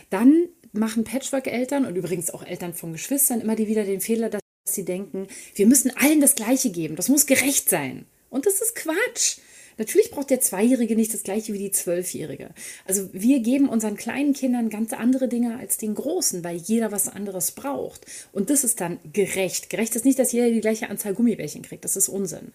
[0.10, 4.84] Dann machen Patchwork-Eltern und übrigens auch Eltern von Geschwistern immer wieder den Fehler, dass sie
[4.84, 8.08] denken, wir müssen allen das Gleiche geben, das muss gerecht sein.
[8.32, 9.38] Und das ist Quatsch.
[9.82, 12.52] Natürlich braucht der Zweijährige nicht das gleiche wie die Zwölfjährige.
[12.86, 17.08] Also wir geben unseren kleinen Kindern ganz andere Dinge als den Großen, weil jeder was
[17.08, 18.06] anderes braucht.
[18.32, 19.72] Und das ist dann gerecht.
[19.72, 21.84] Gerecht ist nicht, dass jeder die gleiche Anzahl Gummibärchen kriegt.
[21.84, 22.54] Das ist Unsinn.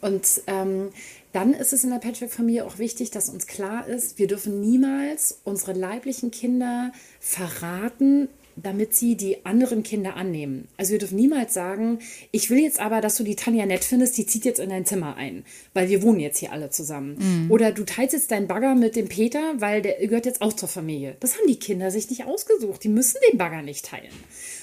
[0.00, 0.90] Und ähm,
[1.32, 5.40] dann ist es in der Patchwork-Familie auch wichtig, dass uns klar ist, wir dürfen niemals
[5.42, 10.68] unsere leiblichen Kinder verraten, damit sie die anderen Kinder annehmen.
[10.76, 11.98] Also wir dürfen niemals sagen,
[12.30, 14.86] ich will jetzt aber, dass du die Tanja nett findest, die zieht jetzt in dein
[14.86, 17.16] Zimmer ein, weil wir wohnen jetzt hier alle zusammen.
[17.18, 17.50] Mhm.
[17.50, 20.68] Oder du teilst jetzt deinen Bagger mit dem Peter, weil der gehört jetzt auch zur
[20.68, 21.16] Familie.
[21.20, 22.84] Das haben die Kinder sich nicht ausgesucht.
[22.84, 24.12] Die müssen den Bagger nicht teilen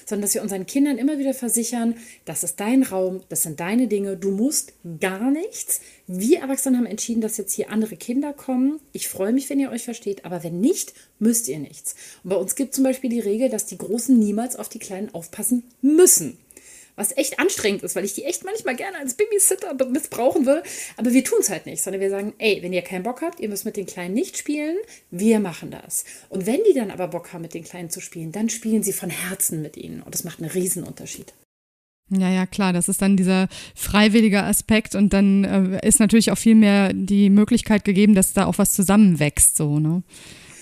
[0.10, 3.88] sondern dass wir unseren Kindern immer wieder versichern, das ist dein Raum, das sind deine
[3.88, 5.82] Dinge, du musst gar nichts.
[6.12, 8.80] Wir Erwachsene haben entschieden, dass jetzt hier andere Kinder kommen.
[8.93, 11.93] Ich freue mich, wenn ihr euch versteht, aber wenn nicht, müsst ihr nichts.
[12.24, 15.13] Und bei uns gibt zum Beispiel die Regel, dass die Großen niemals auf die Kleinen
[15.13, 16.39] aufpassen müssen
[16.95, 20.62] was echt anstrengend ist, weil ich die echt manchmal gerne als Babysitter missbrauchen will.
[20.98, 23.39] Aber wir tun es halt nicht, sondern wir sagen, ey, wenn ihr keinen Bock habt,
[23.39, 24.76] ihr müsst mit den Kleinen nicht spielen,
[25.10, 26.04] wir machen das.
[26.28, 28.91] Und wenn die dann aber Bock haben, mit den Kleinen zu spielen, dann spielen sie
[28.91, 30.02] von Herzen mit ihnen.
[30.02, 31.34] Und das macht einen Riesenunterschied.
[32.10, 36.38] Ja, ja, klar, das ist dann dieser freiwillige Aspekt und dann äh, ist natürlich auch
[36.38, 40.04] viel mehr die Möglichkeit gegeben, dass da auch was zusammenwächst, so, ne?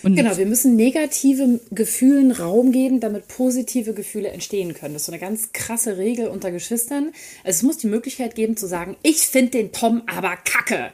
[0.04, 4.94] Und genau, wir müssen negative Gefühlen Raum geben, damit positive Gefühle entstehen können.
[4.94, 7.12] Das ist so eine ganz krasse Regel unter Geschwistern.
[7.44, 10.94] Also es muss die Möglichkeit geben zu sagen, ich finde den Tom aber kacke.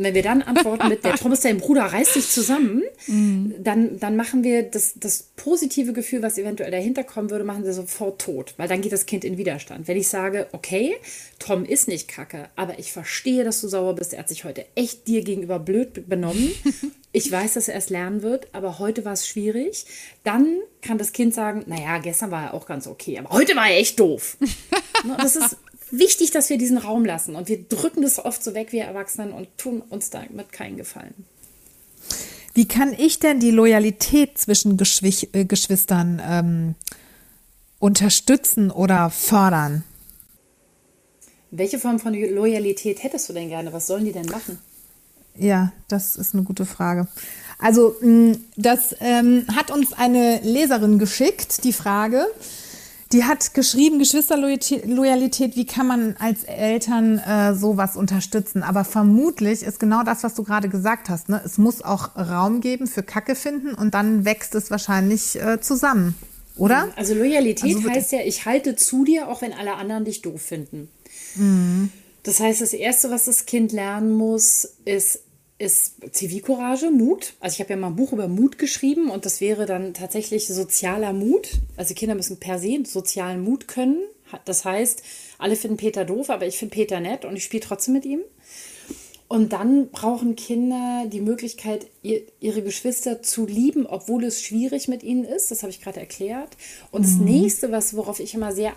[0.00, 3.54] Und wenn wir dann antworten mit, der Tom ist dein Bruder, reiß dich zusammen, mhm.
[3.58, 7.74] dann, dann machen wir das, das positive Gefühl, was eventuell dahinter kommen würde, machen wir
[7.74, 9.88] sofort tot, weil dann geht das Kind in Widerstand.
[9.88, 10.96] Wenn ich sage, okay,
[11.38, 14.64] Tom ist nicht kacke, aber ich verstehe, dass du sauer bist, er hat sich heute
[14.74, 16.50] echt dir gegenüber blöd benommen.
[17.12, 19.84] Ich weiß, dass er es lernen wird, aber heute war es schwierig.
[20.22, 23.68] Dann kann das Kind sagen, naja, gestern war er auch ganz okay, aber heute war
[23.68, 24.36] er echt doof.
[25.02, 25.56] Ne, das ist
[25.90, 27.36] wichtig, dass wir diesen Raum lassen.
[27.36, 31.14] Und wir drücken das oft so weg, wir Erwachsenen, und tun uns damit keinen Gefallen.
[32.54, 36.74] Wie kann ich denn die Loyalität zwischen Geschwich äh, Geschwistern ähm,
[37.78, 39.84] unterstützen oder fördern?
[41.52, 43.72] Welche Form von Loyalität hättest du denn gerne?
[43.72, 44.58] Was sollen die denn machen?
[45.36, 47.08] Ja, das ist eine gute Frage.
[47.58, 52.26] Also, mm, das ähm, hat uns eine Leserin geschickt, die Frage.
[53.12, 58.62] Die hat geschrieben, Geschwisterloyalität, wie kann man als Eltern äh, sowas unterstützen?
[58.62, 61.28] Aber vermutlich ist genau das, was du gerade gesagt hast.
[61.28, 61.40] Ne?
[61.44, 66.14] Es muss auch Raum geben für Kacke finden und dann wächst es wahrscheinlich äh, zusammen,
[66.56, 66.88] oder?
[66.94, 70.40] Also Loyalität also heißt ja, ich halte zu dir, auch wenn alle anderen dich doof
[70.40, 70.88] finden.
[71.34, 71.90] Mhm.
[72.22, 75.20] Das heißt, das Erste, was das Kind lernen muss, ist,
[75.60, 77.34] ist Zivilcourage, Mut.
[77.38, 80.48] Also ich habe ja mal ein Buch über Mut geschrieben und das wäre dann tatsächlich
[80.48, 81.50] sozialer Mut.
[81.76, 84.00] Also Kinder müssen per se sozialen Mut können.
[84.46, 85.02] Das heißt,
[85.38, 88.20] alle finden Peter doof, aber ich finde Peter nett und ich spiele trotzdem mit ihm.
[89.28, 95.24] Und dann brauchen Kinder die Möglichkeit, ihre Geschwister zu lieben, obwohl es schwierig mit ihnen
[95.24, 95.50] ist.
[95.50, 96.56] Das habe ich gerade erklärt.
[96.90, 97.04] Und mhm.
[97.04, 98.72] das nächste, was, worauf ich immer sehr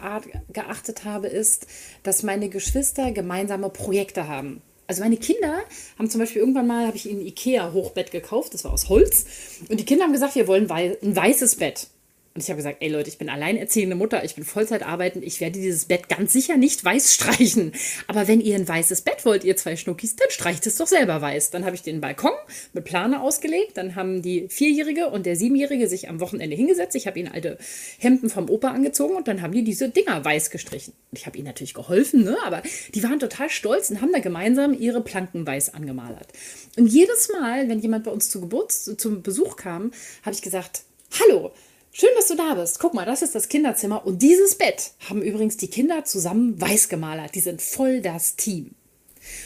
[0.52, 1.66] geachtet habe, ist,
[2.04, 4.62] dass meine Geschwister gemeinsame Projekte haben.
[4.88, 5.62] Also meine Kinder
[5.98, 9.26] haben zum Beispiel irgendwann mal, habe ich ihnen ein Ikea-Hochbett gekauft, das war aus Holz.
[9.70, 11.88] Und die Kinder haben gesagt, wir wollen ein weißes Bett.
[12.36, 15.40] Und ich habe gesagt, ey Leute, ich bin alleinerziehende Mutter, ich bin Vollzeit arbeiten, ich
[15.40, 17.74] werde dieses Bett ganz sicher nicht weiß streichen.
[18.08, 21.22] Aber wenn ihr ein weißes Bett wollt, ihr zwei Schnuckis, dann streicht es doch selber
[21.22, 21.52] weiß.
[21.52, 22.32] Dann habe ich den Balkon
[22.74, 26.96] mit Plane ausgelegt, dann haben die Vierjährige und der Siebenjährige sich am Wochenende hingesetzt.
[26.96, 27.60] Ich habe ihnen alte
[28.00, 30.94] Hemden vom Opa angezogen und dann haben die diese Dinger weiß gestrichen.
[31.12, 32.36] Ich habe ihnen natürlich geholfen, ne?
[32.44, 32.64] aber
[32.96, 36.30] die waren total stolz und haben da gemeinsam ihre Planken weiß angemalert.
[36.78, 39.92] Und jedes Mal, wenn jemand bei uns zu Geburts zum Besuch kam,
[40.24, 40.82] habe ich gesagt,
[41.20, 41.52] hallo,
[41.96, 42.80] Schön, dass du da bist.
[42.80, 44.06] Guck mal, das ist das Kinderzimmer.
[44.06, 47.36] Und dieses Bett haben übrigens die Kinder zusammen weiß gemalert.
[47.36, 48.72] Die sind voll das Team.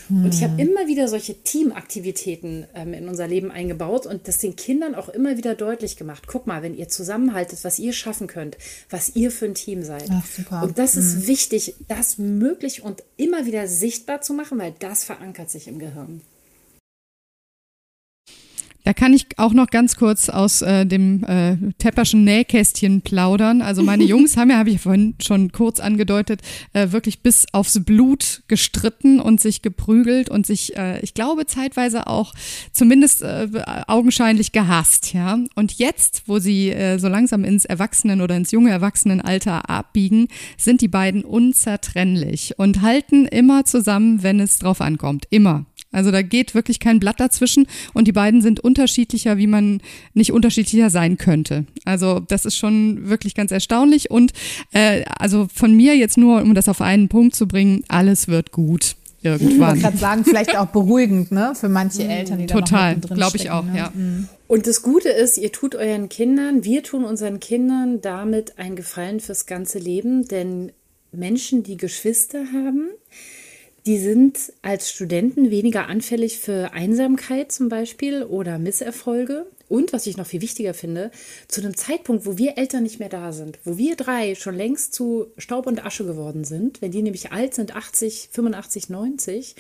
[0.10, 4.56] Und ich habe immer wieder solche Teamaktivitäten ähm, in unser Leben eingebaut und das den
[4.56, 6.24] Kindern auch immer wieder deutlich gemacht.
[6.28, 8.58] Guck mal, wenn ihr zusammenhaltet, was ihr schaffen könnt,
[8.90, 10.10] was ihr für ein Team seid.
[10.10, 10.64] Ach, super.
[10.64, 15.52] Und das ist wichtig, das möglich und immer wieder sichtbar zu machen, weil das verankert
[15.52, 16.22] sich im Gehirn.
[18.88, 23.62] Da kann ich auch noch ganz kurz aus äh, dem äh, Tepperschen Nähkästchen plaudern.
[23.62, 26.40] Also meine Jungs haben ja, habe ich vorhin schon kurz angedeutet,
[26.72, 32.08] äh, wirklich bis aufs Blut gestritten und sich geprügelt und sich, äh, ich glaube, zeitweise
[32.08, 32.34] auch
[32.72, 33.50] zumindest äh,
[33.88, 35.12] augenscheinlich gehasst.
[35.12, 35.38] Ja.
[35.54, 40.80] Und jetzt, wo sie äh, so langsam ins Erwachsenen- oder ins junge Erwachsenenalter abbiegen, sind
[40.80, 45.26] die beiden unzertrennlich und halten immer zusammen, wenn es drauf ankommt.
[45.30, 45.66] Immer.
[45.92, 49.82] Also da geht wirklich kein Blatt dazwischen und die beiden sind unterschiedlicher, wie man
[50.14, 51.66] nicht unterschiedlicher sein könnte.
[51.86, 54.34] Also das ist schon wirklich ganz erstaunlich und
[54.74, 58.52] äh, also von mir jetzt nur, um das auf einen Punkt zu bringen, alles wird
[58.52, 58.96] gut.
[59.24, 59.52] Irgendwann.
[59.52, 63.02] Ich wollte gerade sagen, vielleicht auch beruhigend, ne, für manche Eltern, die da Total, noch
[63.02, 63.78] drin glaube ich auch, ne?
[63.78, 63.92] ja.
[64.48, 69.20] Und das Gute ist, ihr tut euren Kindern, wir tun unseren Kindern damit einen Gefallen
[69.20, 70.72] fürs ganze Leben, denn
[71.12, 72.90] Menschen, die Geschwister haben,
[73.88, 79.46] die sind als Studenten weniger anfällig für Einsamkeit zum Beispiel oder Misserfolge.
[79.70, 81.10] Und was ich noch viel wichtiger finde,
[81.48, 84.94] zu einem Zeitpunkt, wo wir Eltern nicht mehr da sind, wo wir drei schon längst
[84.94, 89.56] zu Staub und Asche geworden sind, wenn die nämlich alt sind, 80, 85, 90,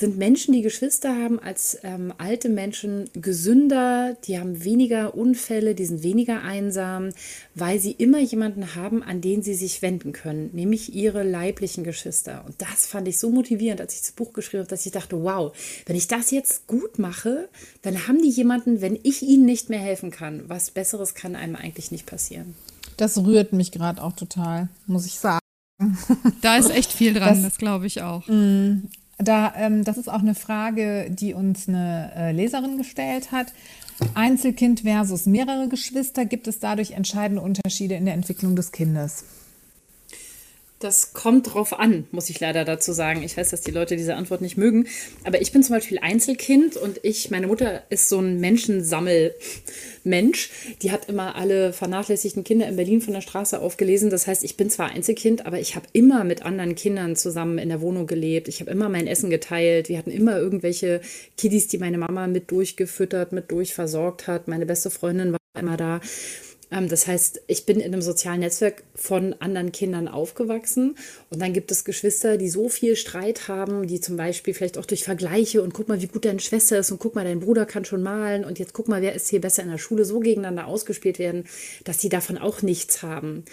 [0.00, 5.84] sind Menschen, die Geschwister haben, als ähm, alte Menschen gesünder, die haben weniger Unfälle, die
[5.84, 7.10] sind weniger einsam,
[7.54, 12.44] weil sie immer jemanden haben, an den sie sich wenden können, nämlich ihre leiblichen Geschwister.
[12.46, 15.22] Und das fand ich so motivierend, als ich das Buch geschrieben habe, dass ich dachte,
[15.22, 15.52] wow,
[15.86, 17.48] wenn ich das jetzt gut mache,
[17.82, 20.44] dann haben die jemanden, wenn ich ihnen nicht mehr helfen kann.
[20.48, 22.54] Was Besseres kann einem eigentlich nicht passieren.
[22.96, 25.40] Das rührt mich gerade auch total, muss ich sagen.
[26.42, 28.28] Da ist echt viel dran, das, das glaube ich auch.
[29.22, 33.52] Da, ähm, das ist auch eine Frage, die uns eine äh, Leserin gestellt hat.
[34.14, 39.24] Einzelkind versus mehrere Geschwister, gibt es dadurch entscheidende Unterschiede in der Entwicklung des Kindes?
[40.80, 43.22] Das kommt drauf an, muss ich leider dazu sagen.
[43.22, 44.86] Ich weiß, dass die Leute diese Antwort nicht mögen.
[45.24, 50.50] Aber ich bin zum Beispiel Einzelkind und ich, meine Mutter ist so ein Menschensammelmensch.
[50.80, 54.08] Die hat immer alle vernachlässigten Kinder in Berlin von der Straße aufgelesen.
[54.08, 57.68] Das heißt, ich bin zwar Einzelkind, aber ich habe immer mit anderen Kindern zusammen in
[57.68, 58.48] der Wohnung gelebt.
[58.48, 59.90] Ich habe immer mein Essen geteilt.
[59.90, 61.02] Wir hatten immer irgendwelche
[61.36, 64.48] Kiddies, die meine Mama mit durchgefüttert, mit durchversorgt hat.
[64.48, 66.00] Meine beste Freundin war immer da.
[66.70, 70.96] Ähm, das heißt, ich bin in einem sozialen Netzwerk von anderen Kindern aufgewachsen
[71.30, 74.86] und dann gibt es Geschwister, die so viel Streit haben, die zum Beispiel vielleicht auch
[74.86, 77.66] durch Vergleiche und guck mal, wie gut deine Schwester ist und guck mal, dein Bruder
[77.66, 80.20] kann schon malen und jetzt guck mal, wer ist hier besser in der Schule, so
[80.20, 81.44] gegeneinander ausgespielt werden,
[81.84, 83.44] dass die davon auch nichts haben.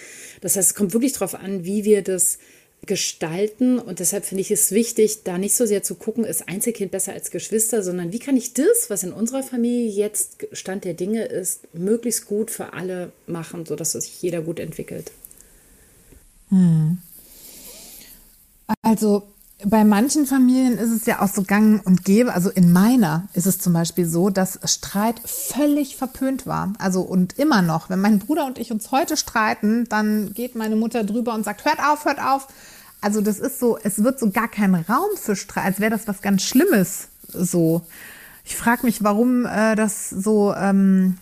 [0.42, 2.38] Das heißt, es kommt wirklich darauf an, wie wir das
[2.86, 3.80] gestalten.
[3.80, 7.14] Und deshalb finde ich es wichtig, da nicht so sehr zu gucken, ist Einzelkind besser
[7.14, 11.26] als Geschwister, sondern wie kann ich das, was in unserer Familie jetzt Stand der Dinge
[11.26, 15.12] ist, möglichst gut für alle machen, sodass sich jeder gut entwickelt.
[16.50, 17.00] Hm.
[18.82, 19.24] Also
[19.66, 22.34] bei manchen Familien ist es ja auch so gang und gäbe.
[22.34, 26.74] Also in meiner ist es zum Beispiel so, dass Streit völlig verpönt war.
[26.78, 27.90] Also und immer noch.
[27.90, 31.66] Wenn mein Bruder und ich uns heute streiten, dann geht meine Mutter drüber und sagt,
[31.66, 32.48] hört auf, hört auf.
[33.02, 36.08] Also das ist so, es wird so gar kein Raum für Streit, als wäre das
[36.08, 37.08] was ganz Schlimmes.
[37.28, 37.82] So.
[38.46, 41.18] Ich frage mich, warum äh, das so ähm,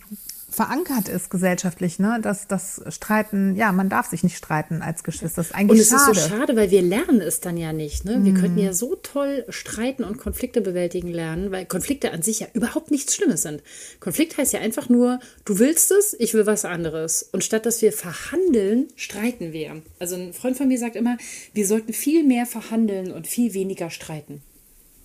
[0.56, 2.18] verankert ist gesellschaftlich, ne?
[2.22, 5.36] dass das Streiten, ja, man darf sich nicht streiten als Geschwister.
[5.36, 6.12] Das ist eigentlich und es schade.
[6.12, 8.06] ist so schade, weil wir lernen es dann ja nicht.
[8.06, 8.24] Ne?
[8.24, 8.36] Wir mm.
[8.36, 12.90] könnten ja so toll streiten und Konflikte bewältigen lernen, weil Konflikte an sich ja überhaupt
[12.90, 13.62] nichts Schlimmes sind.
[14.00, 17.28] Konflikt heißt ja einfach nur, du willst es, ich will was anderes.
[17.32, 19.82] Und statt dass wir verhandeln, streiten wir.
[19.98, 21.18] Also ein Freund von mir sagt immer,
[21.52, 24.40] wir sollten viel mehr verhandeln und viel weniger streiten.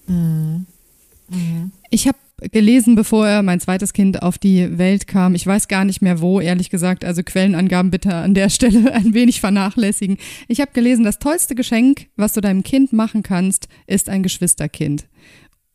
[0.07, 0.61] Mm.
[1.89, 2.17] Ich habe
[2.51, 5.35] gelesen, bevor er mein zweites Kind auf die Welt kam.
[5.35, 7.05] Ich weiß gar nicht mehr wo, ehrlich gesagt.
[7.05, 10.17] Also Quellenangaben bitte an der Stelle ein wenig vernachlässigen.
[10.47, 15.05] Ich habe gelesen, das tollste Geschenk, was du deinem Kind machen kannst, ist ein Geschwisterkind.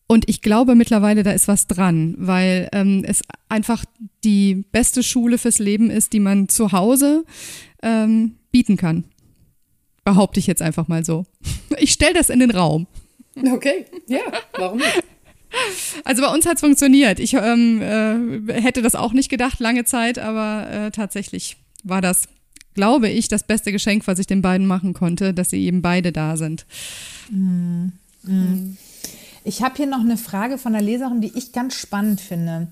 [0.08, 3.84] Und ich glaube mittlerweile, da ist was dran, weil ähm, es einfach
[4.24, 7.24] die beste Schule fürs Leben ist, die man zu Hause
[7.82, 9.04] ähm, bieten kann.
[10.04, 11.24] Behaupte ich jetzt einfach mal so.
[11.78, 12.86] Ich stelle das in den Raum.
[13.52, 14.20] Okay, ja,
[14.56, 15.02] warum nicht?
[16.04, 17.18] Also bei uns hat es funktioniert.
[17.18, 17.80] Ich ähm,
[18.48, 22.28] äh, hätte das auch nicht gedacht, lange Zeit, aber äh, tatsächlich war das,
[22.74, 26.12] glaube ich, das beste Geschenk, was ich den beiden machen konnte, dass sie eben beide
[26.12, 26.66] da sind.
[27.30, 27.88] Mm,
[28.22, 28.76] mm.
[29.44, 32.68] Ich habe hier noch eine Frage von einer Leserin, die ich ganz spannend finde.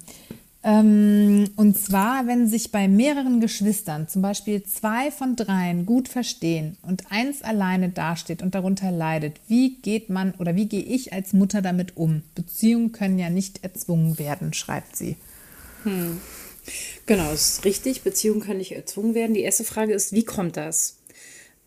[0.67, 6.79] Ähm, und zwar, wenn sich bei mehreren Geschwistern, zum Beispiel zwei von dreien, gut verstehen
[6.81, 11.35] und eins alleine dasteht und darunter leidet, wie geht man oder wie gehe ich als
[11.35, 12.23] Mutter damit um?
[12.35, 15.17] Beziehungen können ja nicht erzwungen werden, schreibt sie.
[15.83, 16.19] Hm.
[17.05, 18.01] Genau, ist richtig.
[18.01, 19.35] Beziehungen können nicht erzwungen werden.
[19.35, 20.97] Die erste Frage ist, wie kommt das?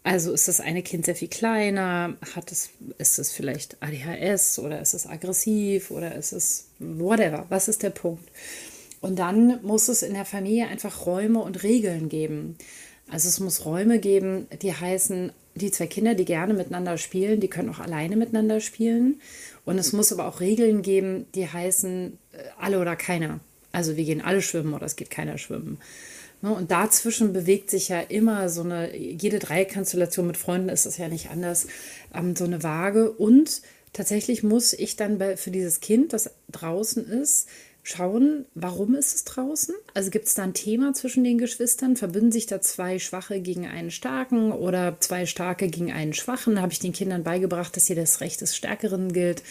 [0.02, 2.16] Also ist das eine Kind sehr viel kleiner?
[2.34, 7.46] Hat es, ist es vielleicht ADHS oder ist es aggressiv oder ist es whatever?
[7.50, 8.28] Was ist der Punkt?
[9.02, 12.58] Und dann muss es in der Familie einfach Räume und Regeln geben.
[13.10, 17.48] Also es muss Räume geben, die heißen, die zwei Kinder, die gerne miteinander spielen, die
[17.48, 19.22] können auch alleine miteinander spielen.
[19.66, 23.40] Und es muss aber auch Regeln geben, die heißen, äh, alle oder keiner.
[23.72, 25.78] Also wir gehen alle schwimmen oder es geht keiner schwimmen.
[26.42, 30.98] Ne, und dazwischen bewegt sich ja immer so eine, jede Dreiekonstellation mit Freunden ist das
[30.98, 31.68] ja nicht anders,
[32.14, 33.12] ähm, so eine Waage.
[33.12, 33.62] Und
[33.94, 37.48] tatsächlich muss ich dann für dieses Kind, das draußen ist,
[37.88, 39.74] schauen, warum ist es draußen?
[39.94, 41.96] Also gibt es da ein Thema zwischen den Geschwistern?
[41.96, 46.62] Verbünden sich da zwei Schwache gegen einen Starken oder zwei Starke gegen einen Schwachen?
[46.62, 49.42] Habe ich den Kindern beigebracht, dass hier das Recht des Stärkeren gilt?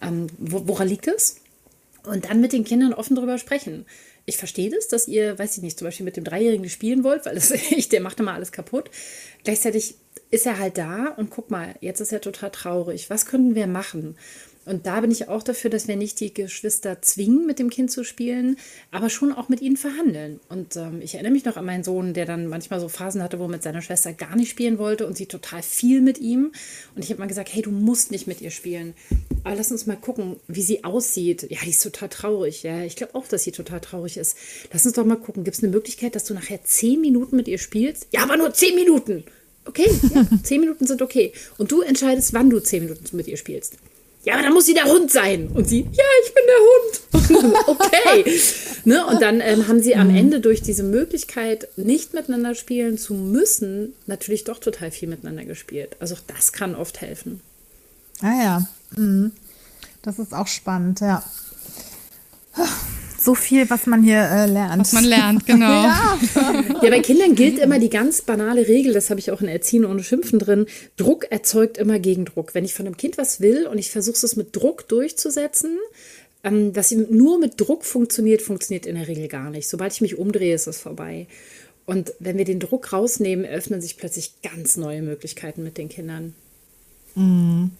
[0.00, 1.40] Ähm, woran liegt es?
[2.04, 3.84] Und dann mit den Kindern offen darüber sprechen.
[4.26, 7.26] Ich verstehe das, dass ihr, weiß ich nicht, zum Beispiel mit dem Dreijährigen spielen wollt,
[7.26, 7.52] weil das
[7.90, 8.90] der macht immer alles kaputt.
[9.42, 9.96] Gleichzeitig
[10.30, 13.10] ist er halt da und guck mal, jetzt ist er total traurig.
[13.10, 14.16] Was könnten wir machen?
[14.64, 17.90] Und da bin ich auch dafür, dass wir nicht die Geschwister zwingen, mit dem Kind
[17.90, 18.56] zu spielen,
[18.92, 20.38] aber schon auch mit ihnen verhandeln.
[20.48, 23.40] Und ähm, ich erinnere mich noch an meinen Sohn, der dann manchmal so Phasen hatte,
[23.40, 26.52] wo er mit seiner Schwester gar nicht spielen wollte und sie total viel mit ihm.
[26.94, 28.94] Und ich habe mal gesagt, hey, du musst nicht mit ihr spielen.
[29.42, 31.46] Aber lass uns mal gucken, wie sie aussieht.
[31.50, 32.62] Ja, die ist total traurig.
[32.62, 34.36] Ja, ich glaube auch, dass sie total traurig ist.
[34.72, 35.42] Lass uns doch mal gucken.
[35.42, 38.06] Gibt es eine Möglichkeit, dass du nachher zehn Minuten mit ihr spielst?
[38.12, 39.24] Ja, aber nur zehn Minuten.
[39.64, 41.32] Okay, ja, zehn Minuten sind okay.
[41.58, 43.76] Und du entscheidest, wann du zehn Minuten mit ihr spielst
[44.24, 45.48] ja, aber dann muss sie der Hund sein.
[45.48, 47.56] Und sie, ja, ich bin der Hund.
[47.66, 48.40] okay.
[48.84, 49.06] ne?
[49.06, 50.16] Und dann ähm, haben sie am mhm.
[50.16, 55.96] Ende durch diese Möglichkeit, nicht miteinander spielen zu müssen, natürlich doch total viel miteinander gespielt.
[55.98, 57.40] Also auch das kann oft helfen.
[58.20, 59.32] Ah ja, mhm.
[60.02, 61.24] das ist auch spannend, ja
[63.24, 64.80] so viel, was man hier äh, lernt.
[64.80, 65.84] Was man lernt, genau.
[65.84, 66.18] ja.
[66.82, 69.84] ja, bei Kindern gilt immer die ganz banale Regel, das habe ich auch in Erziehen
[69.84, 72.54] ohne Schimpfen drin, Druck erzeugt immer Gegendruck.
[72.54, 75.78] Wenn ich von einem Kind was will und ich versuche es mit Druck durchzusetzen,
[76.44, 79.68] ähm, dass nur mit Druck funktioniert, funktioniert in der Regel gar nicht.
[79.68, 81.26] Sobald ich mich umdrehe, ist es vorbei.
[81.84, 86.34] Und wenn wir den Druck rausnehmen, eröffnen sich plötzlich ganz neue Möglichkeiten mit den Kindern.
[87.14, 87.72] Mhm.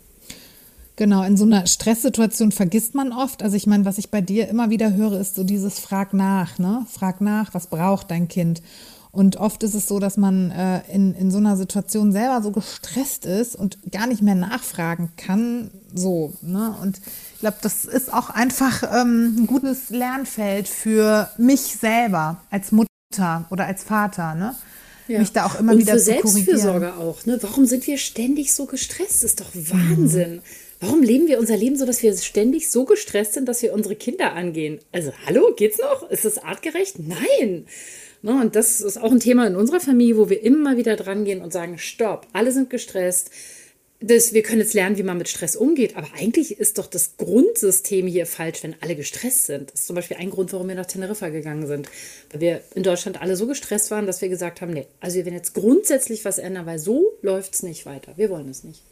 [0.96, 3.42] Genau, in so einer Stresssituation vergisst man oft.
[3.42, 6.58] Also ich meine, was ich bei dir immer wieder höre, ist so dieses Frag nach,
[6.58, 6.86] ne?
[6.90, 8.62] Frag nach, was braucht dein Kind?
[9.10, 12.50] Und oft ist es so, dass man äh, in, in so einer Situation selber so
[12.50, 15.70] gestresst ist und gar nicht mehr nachfragen kann.
[15.94, 16.74] So, ne?
[16.80, 16.98] Und
[17.34, 23.46] ich glaube, das ist auch einfach ähm, ein gutes Lernfeld für mich selber als Mutter
[23.50, 24.54] oder als Vater, ne?
[25.08, 25.18] Ja.
[25.18, 27.38] Mich da auch immer und wieder für zu Selbstfürsorge auch, ne?
[27.42, 29.24] Warum sind wir ständig so gestresst?
[29.24, 30.36] Das ist doch Wahnsinn.
[30.36, 30.42] Mhm.
[30.82, 33.94] Warum leben wir unser Leben so, dass wir ständig so gestresst sind, dass wir unsere
[33.94, 34.80] Kinder angehen?
[34.90, 36.10] Also, hallo, geht's noch?
[36.10, 36.96] Ist das artgerecht?
[36.98, 37.66] Nein.
[38.20, 41.24] Ne, und das ist auch ein Thema in unserer Familie, wo wir immer wieder dran
[41.24, 43.30] gehen und sagen, stopp, alle sind gestresst.
[44.00, 47.16] Das, wir können jetzt lernen, wie man mit Stress umgeht, aber eigentlich ist doch das
[47.16, 49.72] Grundsystem hier falsch, wenn alle gestresst sind.
[49.72, 51.88] Das ist zum Beispiel ein Grund, warum wir nach Teneriffa gegangen sind.
[52.32, 55.26] Weil wir in Deutschland alle so gestresst waren, dass wir gesagt haben, nee, also wir
[55.26, 58.14] werden jetzt grundsätzlich was ändern, weil so läuft es nicht weiter.
[58.16, 58.82] Wir wollen es nicht.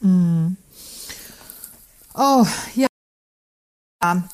[0.00, 0.56] Mhm.
[2.14, 2.46] Oh,
[2.76, 2.86] ja.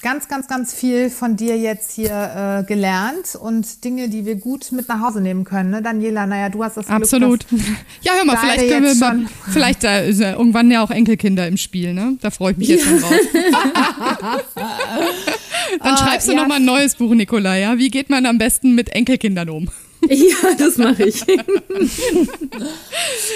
[0.02, 4.72] Ganz, ganz, ganz viel von dir jetzt hier äh, gelernt und Dinge, die wir gut
[4.72, 5.70] mit nach Hause nehmen können.
[5.70, 5.80] Ne?
[5.80, 7.46] Daniela, naja, du hast das Glück, Absolut.
[8.02, 11.46] ja, hör mal, vielleicht können wir mal, vielleicht da ist ja irgendwann ja auch Enkelkinder
[11.46, 12.18] im Spiel, ne?
[12.20, 13.12] Da freue ich mich jetzt schon drauf.
[15.84, 16.40] Dann schreibst du uh, ja.
[16.42, 17.78] noch mal ein neues Buch, Nikolai, ja?
[17.78, 19.68] Wie geht man am besten mit Enkelkindern um?
[20.10, 21.26] Ja, das mache ich.
[21.28, 21.38] ähm,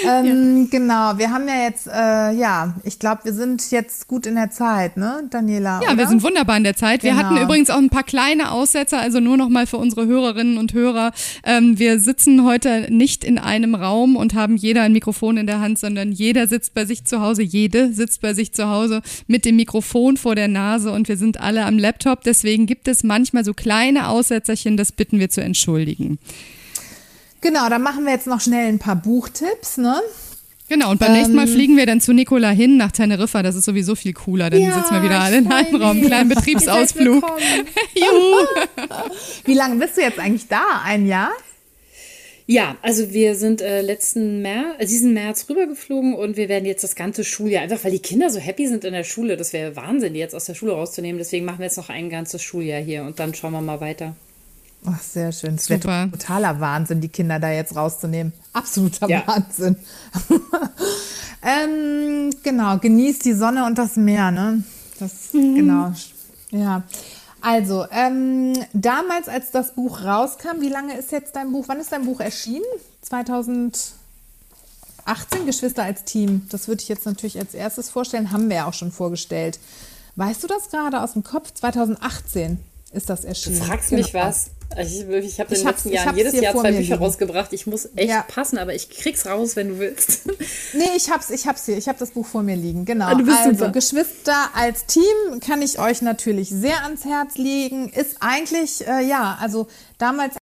[0.03, 0.67] ja.
[0.71, 4.51] Genau, wir haben ja jetzt, äh, ja, ich glaube, wir sind jetzt gut in der
[4.51, 5.81] Zeit, ne, Daniela?
[5.81, 5.97] Ja, oder?
[5.97, 7.01] wir sind wunderbar in der Zeit.
[7.01, 7.13] Genau.
[7.13, 10.57] Wir hatten übrigens auch ein paar kleine Aussetzer, also nur noch mal für unsere Hörerinnen
[10.57, 11.11] und Hörer.
[11.43, 15.59] Ähm, wir sitzen heute nicht in einem Raum und haben jeder ein Mikrofon in der
[15.59, 19.45] Hand, sondern jeder sitzt bei sich zu Hause, jede sitzt bei sich zu Hause mit
[19.45, 22.23] dem Mikrofon vor der Nase und wir sind alle am Laptop.
[22.23, 26.19] Deswegen gibt es manchmal so kleine Aussetzerchen, das bitten wir zu entschuldigen.
[27.45, 30.01] Genau, dann machen wir jetzt noch schnell ein paar Buchtipps, ne?
[30.67, 33.43] Genau, und beim ähm, nächsten Mal ähm, fliegen wir dann zu Nicola hin nach Teneriffa.
[33.43, 34.49] Das ist sowieso viel cooler.
[34.49, 36.01] Dann ja, sitzen wir wieder alle in einem Raum.
[36.01, 37.23] Kleinen Betriebsausflug.
[37.93, 38.47] Juhu.
[39.43, 40.63] Wie lange bist du jetzt eigentlich da?
[40.83, 41.29] Ein Jahr?
[42.47, 46.83] Ja, also wir sind äh, letzten März, äh, diesen März rübergeflogen und wir werden jetzt
[46.83, 49.75] das ganze Schuljahr, einfach weil die Kinder so happy sind in der Schule, das wäre
[49.75, 51.19] Wahnsinn, die jetzt aus der Schule rauszunehmen.
[51.19, 54.15] Deswegen machen wir jetzt noch ein ganzes Schuljahr hier und dann schauen wir mal weiter.
[54.87, 55.55] Ach, sehr schön.
[55.55, 58.33] Es wäre totaler Wahnsinn, die Kinder da jetzt rauszunehmen.
[58.53, 59.23] Absoluter ja.
[59.25, 59.77] Wahnsinn.
[61.41, 64.63] ähm, genau, genießt die Sonne und das Meer, ne?
[64.99, 65.55] Das, mhm.
[65.55, 65.93] genau.
[66.51, 66.83] Ja.
[67.41, 71.65] Also, ähm, damals, als das Buch rauskam, wie lange ist jetzt dein Buch?
[71.67, 72.65] Wann ist dein Buch erschienen?
[73.01, 73.93] 2018,
[75.45, 76.47] Geschwister als Team.
[76.49, 78.31] Das würde ich jetzt natürlich als erstes vorstellen.
[78.31, 79.59] Haben wir ja auch schon vorgestellt.
[80.15, 81.53] Weißt du das gerade aus dem Kopf?
[81.53, 82.59] 2018
[82.93, 83.59] ist das erschienen.
[83.59, 84.25] Du fragst mich genau.
[84.25, 84.49] was.
[84.77, 86.93] Ich, ich habe in den letzten Jahren jedes Jahr zwei Bücher liegen.
[86.95, 87.53] rausgebracht.
[87.53, 88.23] Ich muss echt ja.
[88.23, 90.21] passen, aber ich krieg's raus, wenn du willst.
[90.73, 91.77] Nee, ich hab's, ich hab's hier.
[91.77, 92.83] Ich habe das Buch vor mir liegen.
[92.83, 93.05] Genau.
[93.05, 93.69] Also super.
[93.69, 97.89] Geschwister als Team kann ich euch natürlich sehr ans Herz legen.
[97.89, 100.35] Ist eigentlich, äh, ja, also damals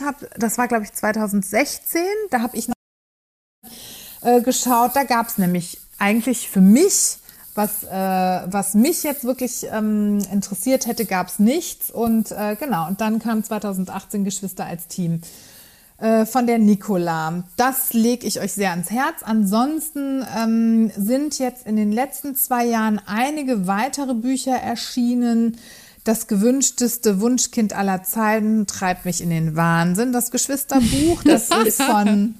[0.00, 2.74] habe, das war glaube ich 2016, da habe ich noch
[4.22, 7.18] äh, geschaut, da gab es nämlich eigentlich für mich
[7.58, 11.90] was, äh, was mich jetzt wirklich ähm, interessiert hätte, gab es nichts.
[11.90, 15.20] Und äh, genau, und dann kam 2018 Geschwister als Team
[15.98, 17.42] äh, von der Nicola.
[17.56, 19.22] Das lege ich euch sehr ans Herz.
[19.24, 25.56] Ansonsten ähm, sind jetzt in den letzten zwei Jahren einige weitere Bücher erschienen.
[26.04, 30.12] Das gewünschteste Wunschkind aller Zeiten treibt mich in den Wahnsinn.
[30.12, 32.36] Das Geschwisterbuch, das ist von.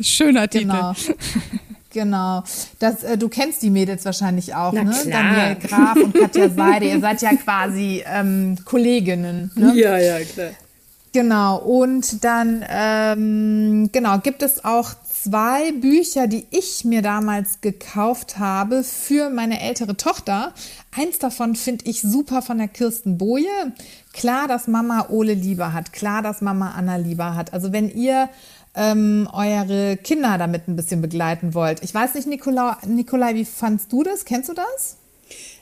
[0.00, 0.68] Schöner Titel.
[0.68, 0.94] Genau.
[1.92, 2.42] Genau.
[2.78, 4.90] Das, äh, du kennst die Mädels wahrscheinlich auch, Na ne?
[4.90, 5.22] Klar.
[5.22, 6.86] Daniel Graf und Katja Seide.
[6.86, 9.50] Ihr seid ja quasi ähm, Kolleginnen.
[9.54, 9.74] Ne?
[9.74, 10.50] Ja, ja, klar.
[11.12, 11.58] Genau.
[11.58, 18.82] Und dann, ähm, genau, gibt es auch zwei Bücher, die ich mir damals gekauft habe
[18.82, 20.52] für meine ältere Tochter.
[20.90, 23.72] Eins davon finde ich super von der Kirsten Boje.
[24.12, 25.92] Klar, dass Mama Ole lieber hat.
[25.92, 27.52] Klar, dass Mama Anna lieber hat.
[27.52, 28.28] Also wenn ihr
[28.74, 31.82] ähm, eure Kinder damit ein bisschen begleiten wollt.
[31.82, 34.24] Ich weiß nicht, Nicola, Nikolai, wie fandst du das?
[34.24, 34.96] Kennst du das?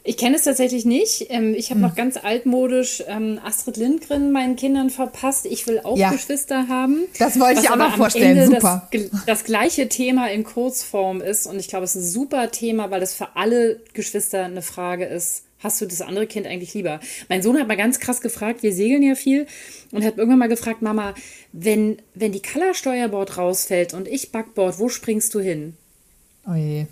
[0.03, 1.27] Ich kenne es tatsächlich nicht.
[1.29, 1.89] Ähm, ich habe hm.
[1.89, 5.47] noch ganz altmodisch ähm, Astrid Lindgren meinen Kindern verpasst.
[5.47, 6.11] Ich will auch ja.
[6.11, 7.03] Geschwister haben.
[7.19, 8.39] Das wollte ich auch noch vorstellen.
[8.39, 8.89] Ende super.
[8.93, 11.47] Das, das, gleiche Thema in Kurzform ist.
[11.47, 15.05] Und ich glaube, es ist ein super Thema, weil es für alle Geschwister eine Frage
[15.05, 17.01] ist hast du das andere Kind eigentlich lieber?
[17.29, 19.47] Mein Sohn hat mal ganz krass gefragt, wir segeln ja viel,
[19.93, 21.15] und hat irgendwann mal gefragt, Mama,
[21.53, 25.77] wenn, wenn die Color-Steuerbord rausfällt und ich Backboard, wo springst du hin?
[26.47, 26.87] Oh je.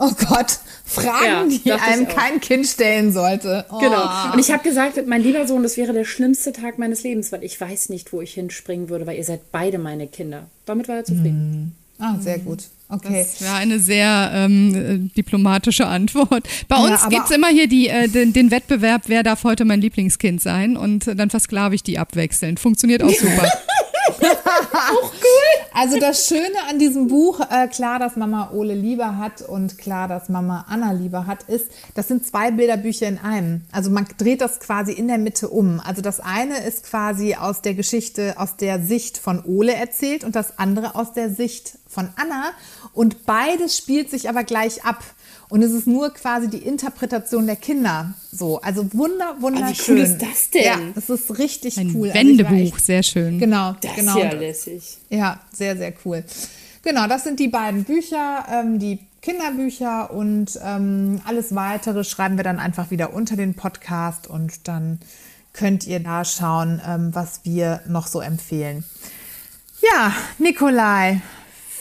[0.00, 3.66] Oh Gott, Fragen, ja, die einem kein Kind stellen sollte.
[3.68, 3.78] Oh.
[3.78, 4.32] Genau.
[4.32, 7.42] Und ich habe gesagt, mein lieber Sohn, das wäre der schlimmste Tag meines Lebens, weil
[7.42, 10.48] ich weiß nicht, wo ich hinspringen würde, weil ihr seid beide meine Kinder.
[10.66, 11.74] Damit war er zufrieden.
[11.98, 12.64] Ah, sehr gut.
[12.90, 13.22] Okay.
[13.22, 16.48] Das wäre eine sehr ähm, äh, diplomatische Antwort.
[16.68, 19.80] Bei uns ja, es immer hier die, äh, den, den, Wettbewerb, wer darf heute mein
[19.82, 22.58] Lieblingskind sein und dann versklave ich die abwechselnd.
[22.58, 23.46] Funktioniert auch super.
[24.20, 25.10] cool.
[25.80, 30.08] Also das Schöne an diesem Buch, äh, klar, dass Mama Ole lieber hat und klar,
[30.08, 33.60] dass Mama Anna lieber hat, ist, das sind zwei Bilderbücher in einem.
[33.70, 35.78] Also man dreht das quasi in der Mitte um.
[35.78, 40.34] Also das eine ist quasi aus der Geschichte, aus der Sicht von Ole erzählt und
[40.34, 42.50] das andere aus der Sicht von Anna.
[42.92, 45.04] Und beides spielt sich aber gleich ab.
[45.48, 48.12] Und es ist nur quasi die Interpretation der Kinder.
[48.30, 49.96] So, also wunder, wunderschön.
[49.96, 50.62] Oh, wie cool ist das denn?
[50.62, 52.10] Ja, es ist richtig Ein cool.
[52.10, 53.38] Also Wendebuch, also sehr schön.
[53.38, 54.16] Genau, das genau.
[54.18, 54.98] ist ja lässig.
[55.08, 56.24] Ja, sehr, sehr cool.
[56.82, 62.44] Genau, das sind die beiden Bücher, ähm, die Kinderbücher und ähm, alles weitere schreiben wir
[62.44, 65.00] dann einfach wieder unter den Podcast und dann
[65.52, 68.84] könnt ihr da schauen, ähm, was wir noch so empfehlen.
[69.80, 71.20] Ja, Nikolai,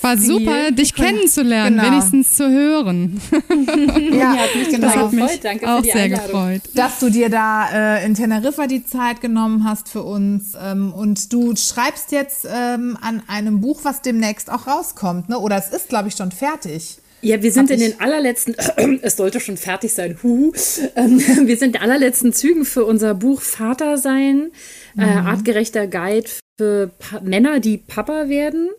[0.02, 1.92] war super, dich kennenzulernen, genau.
[1.92, 3.20] wenigstens zu hören.
[4.12, 4.88] ja, hat mich genau.
[4.88, 6.62] Das hat mich Danke auch sehr gefreut.
[6.74, 10.54] Dass du dir da äh, in Teneriffa die Zeit genommen hast für uns.
[10.62, 15.40] Ähm, und du schreibst jetzt ähm, an einem Buch, was demnächst auch rauskommt, ne?
[15.40, 16.98] Oder es ist, glaube ich, schon fertig.
[17.22, 18.56] Ja, wir sind in den allerletzten,
[19.02, 20.54] es sollte schon fertig sein, huhu.
[20.96, 24.52] Ähm, wir sind in den allerletzten Zügen für unser Buch Vater sein,
[24.98, 25.10] äh, mhm.
[25.10, 26.30] äh, artgerechter Guide
[26.60, 28.70] für pa Männer, die Papa werden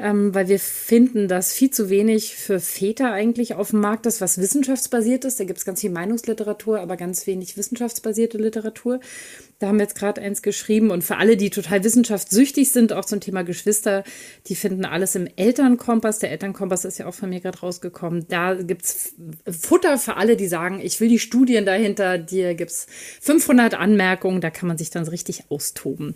[0.00, 4.20] ähm, weil wir finden, dass viel zu wenig für Väter eigentlich auf dem Markt ist,
[4.20, 5.38] was wissenschaftsbasiert ist.
[5.38, 9.00] Da gibt es ganz viel Meinungsliteratur, aber ganz wenig wissenschaftsbasierte Literatur.
[9.58, 10.90] Da haben wir jetzt gerade eins geschrieben.
[10.90, 14.04] Und für alle, die total wissenschaftssüchtig sind, auch zum Thema Geschwister,
[14.46, 16.18] die finden alles im Elternkompass.
[16.18, 18.26] Der Elternkompass ist ja auch von mir gerade rausgekommen.
[18.28, 19.14] Da gibt es
[19.50, 22.16] Futter für alle, die sagen, ich will die Studien dahinter.
[22.16, 22.86] Dir gibt es
[23.20, 24.40] 500 Anmerkungen.
[24.40, 26.14] Da kann man sich dann richtig austoben.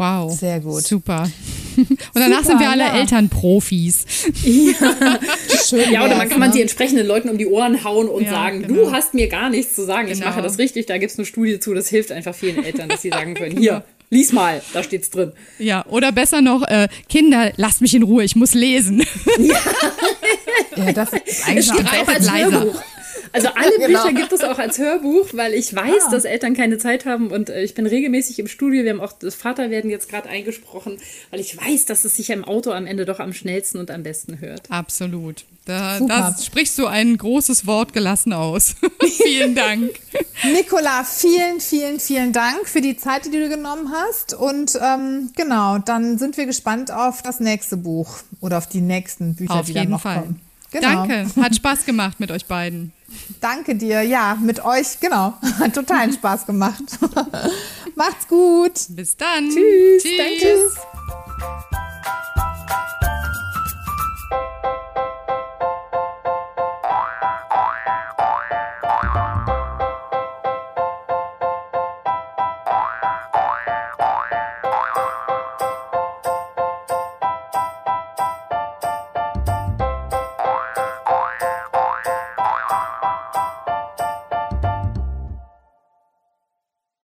[0.00, 0.32] Wow.
[0.32, 0.82] Sehr gut.
[0.82, 1.30] Super.
[1.76, 2.98] Und danach Super, sind wir alle ja.
[2.98, 4.06] Elternprofis.
[4.44, 5.18] Ja.
[5.62, 8.30] Schön ja, oder man kann man die entsprechenden Leuten um die Ohren hauen und ja,
[8.30, 8.86] sagen, genau.
[8.86, 10.18] du hast mir gar nichts zu sagen, genau.
[10.18, 12.88] ich mache das richtig, da gibt es eine Studie zu, das hilft einfach vielen Eltern,
[12.88, 15.32] dass sie sagen können, hier, Lies mal, da steht's drin.
[15.58, 19.04] Ja, oder besser noch, äh, Kinder, lasst mich in Ruhe, ich muss lesen.
[19.38, 22.50] Ja, das ist eigentlich Es auch als leiser.
[22.50, 22.82] Hörbuch.
[23.32, 24.02] Also alle Genau.
[24.02, 26.10] Bücher gibt es auch als Hörbuch, weil ich weiß, Ah.
[26.10, 28.82] dass Eltern keine Zeit haben und äh, ich bin regelmäßig im Studio.
[28.84, 30.98] Wir haben auch das Vaterwerden jetzt gerade eingesprochen,
[31.30, 34.02] weil ich weiß, dass es sich im Auto am Ende doch am schnellsten und am
[34.02, 34.70] besten hört.
[34.70, 35.44] Absolut.
[35.66, 36.34] Da, Super.
[36.36, 38.74] da sprichst du ein großes Wort gelassen aus.
[39.22, 39.90] Vielen Dank.
[40.52, 44.34] Nicola, vielen, vielen, vielen Dank für die Zeit, die du genommen hast.
[44.34, 49.34] Und ähm, genau, dann sind wir gespannt auf das nächste Buch oder auf die nächsten
[49.36, 50.20] Bücher, Auf die dann jeden noch Fall.
[50.22, 50.40] kommen.
[50.70, 51.06] Genau.
[51.06, 52.92] Danke, hat Spaß gemacht mit euch beiden.
[53.40, 55.34] Danke dir, ja, mit euch, genau.
[55.58, 56.82] Hat totalen Spaß gemacht.
[57.96, 58.74] Macht's gut.
[58.90, 59.48] Bis dann.
[59.48, 60.02] Tschüss.
[60.02, 60.16] Tschüss.
[60.16, 60.38] Danke.
[60.38, 60.76] Tschüss.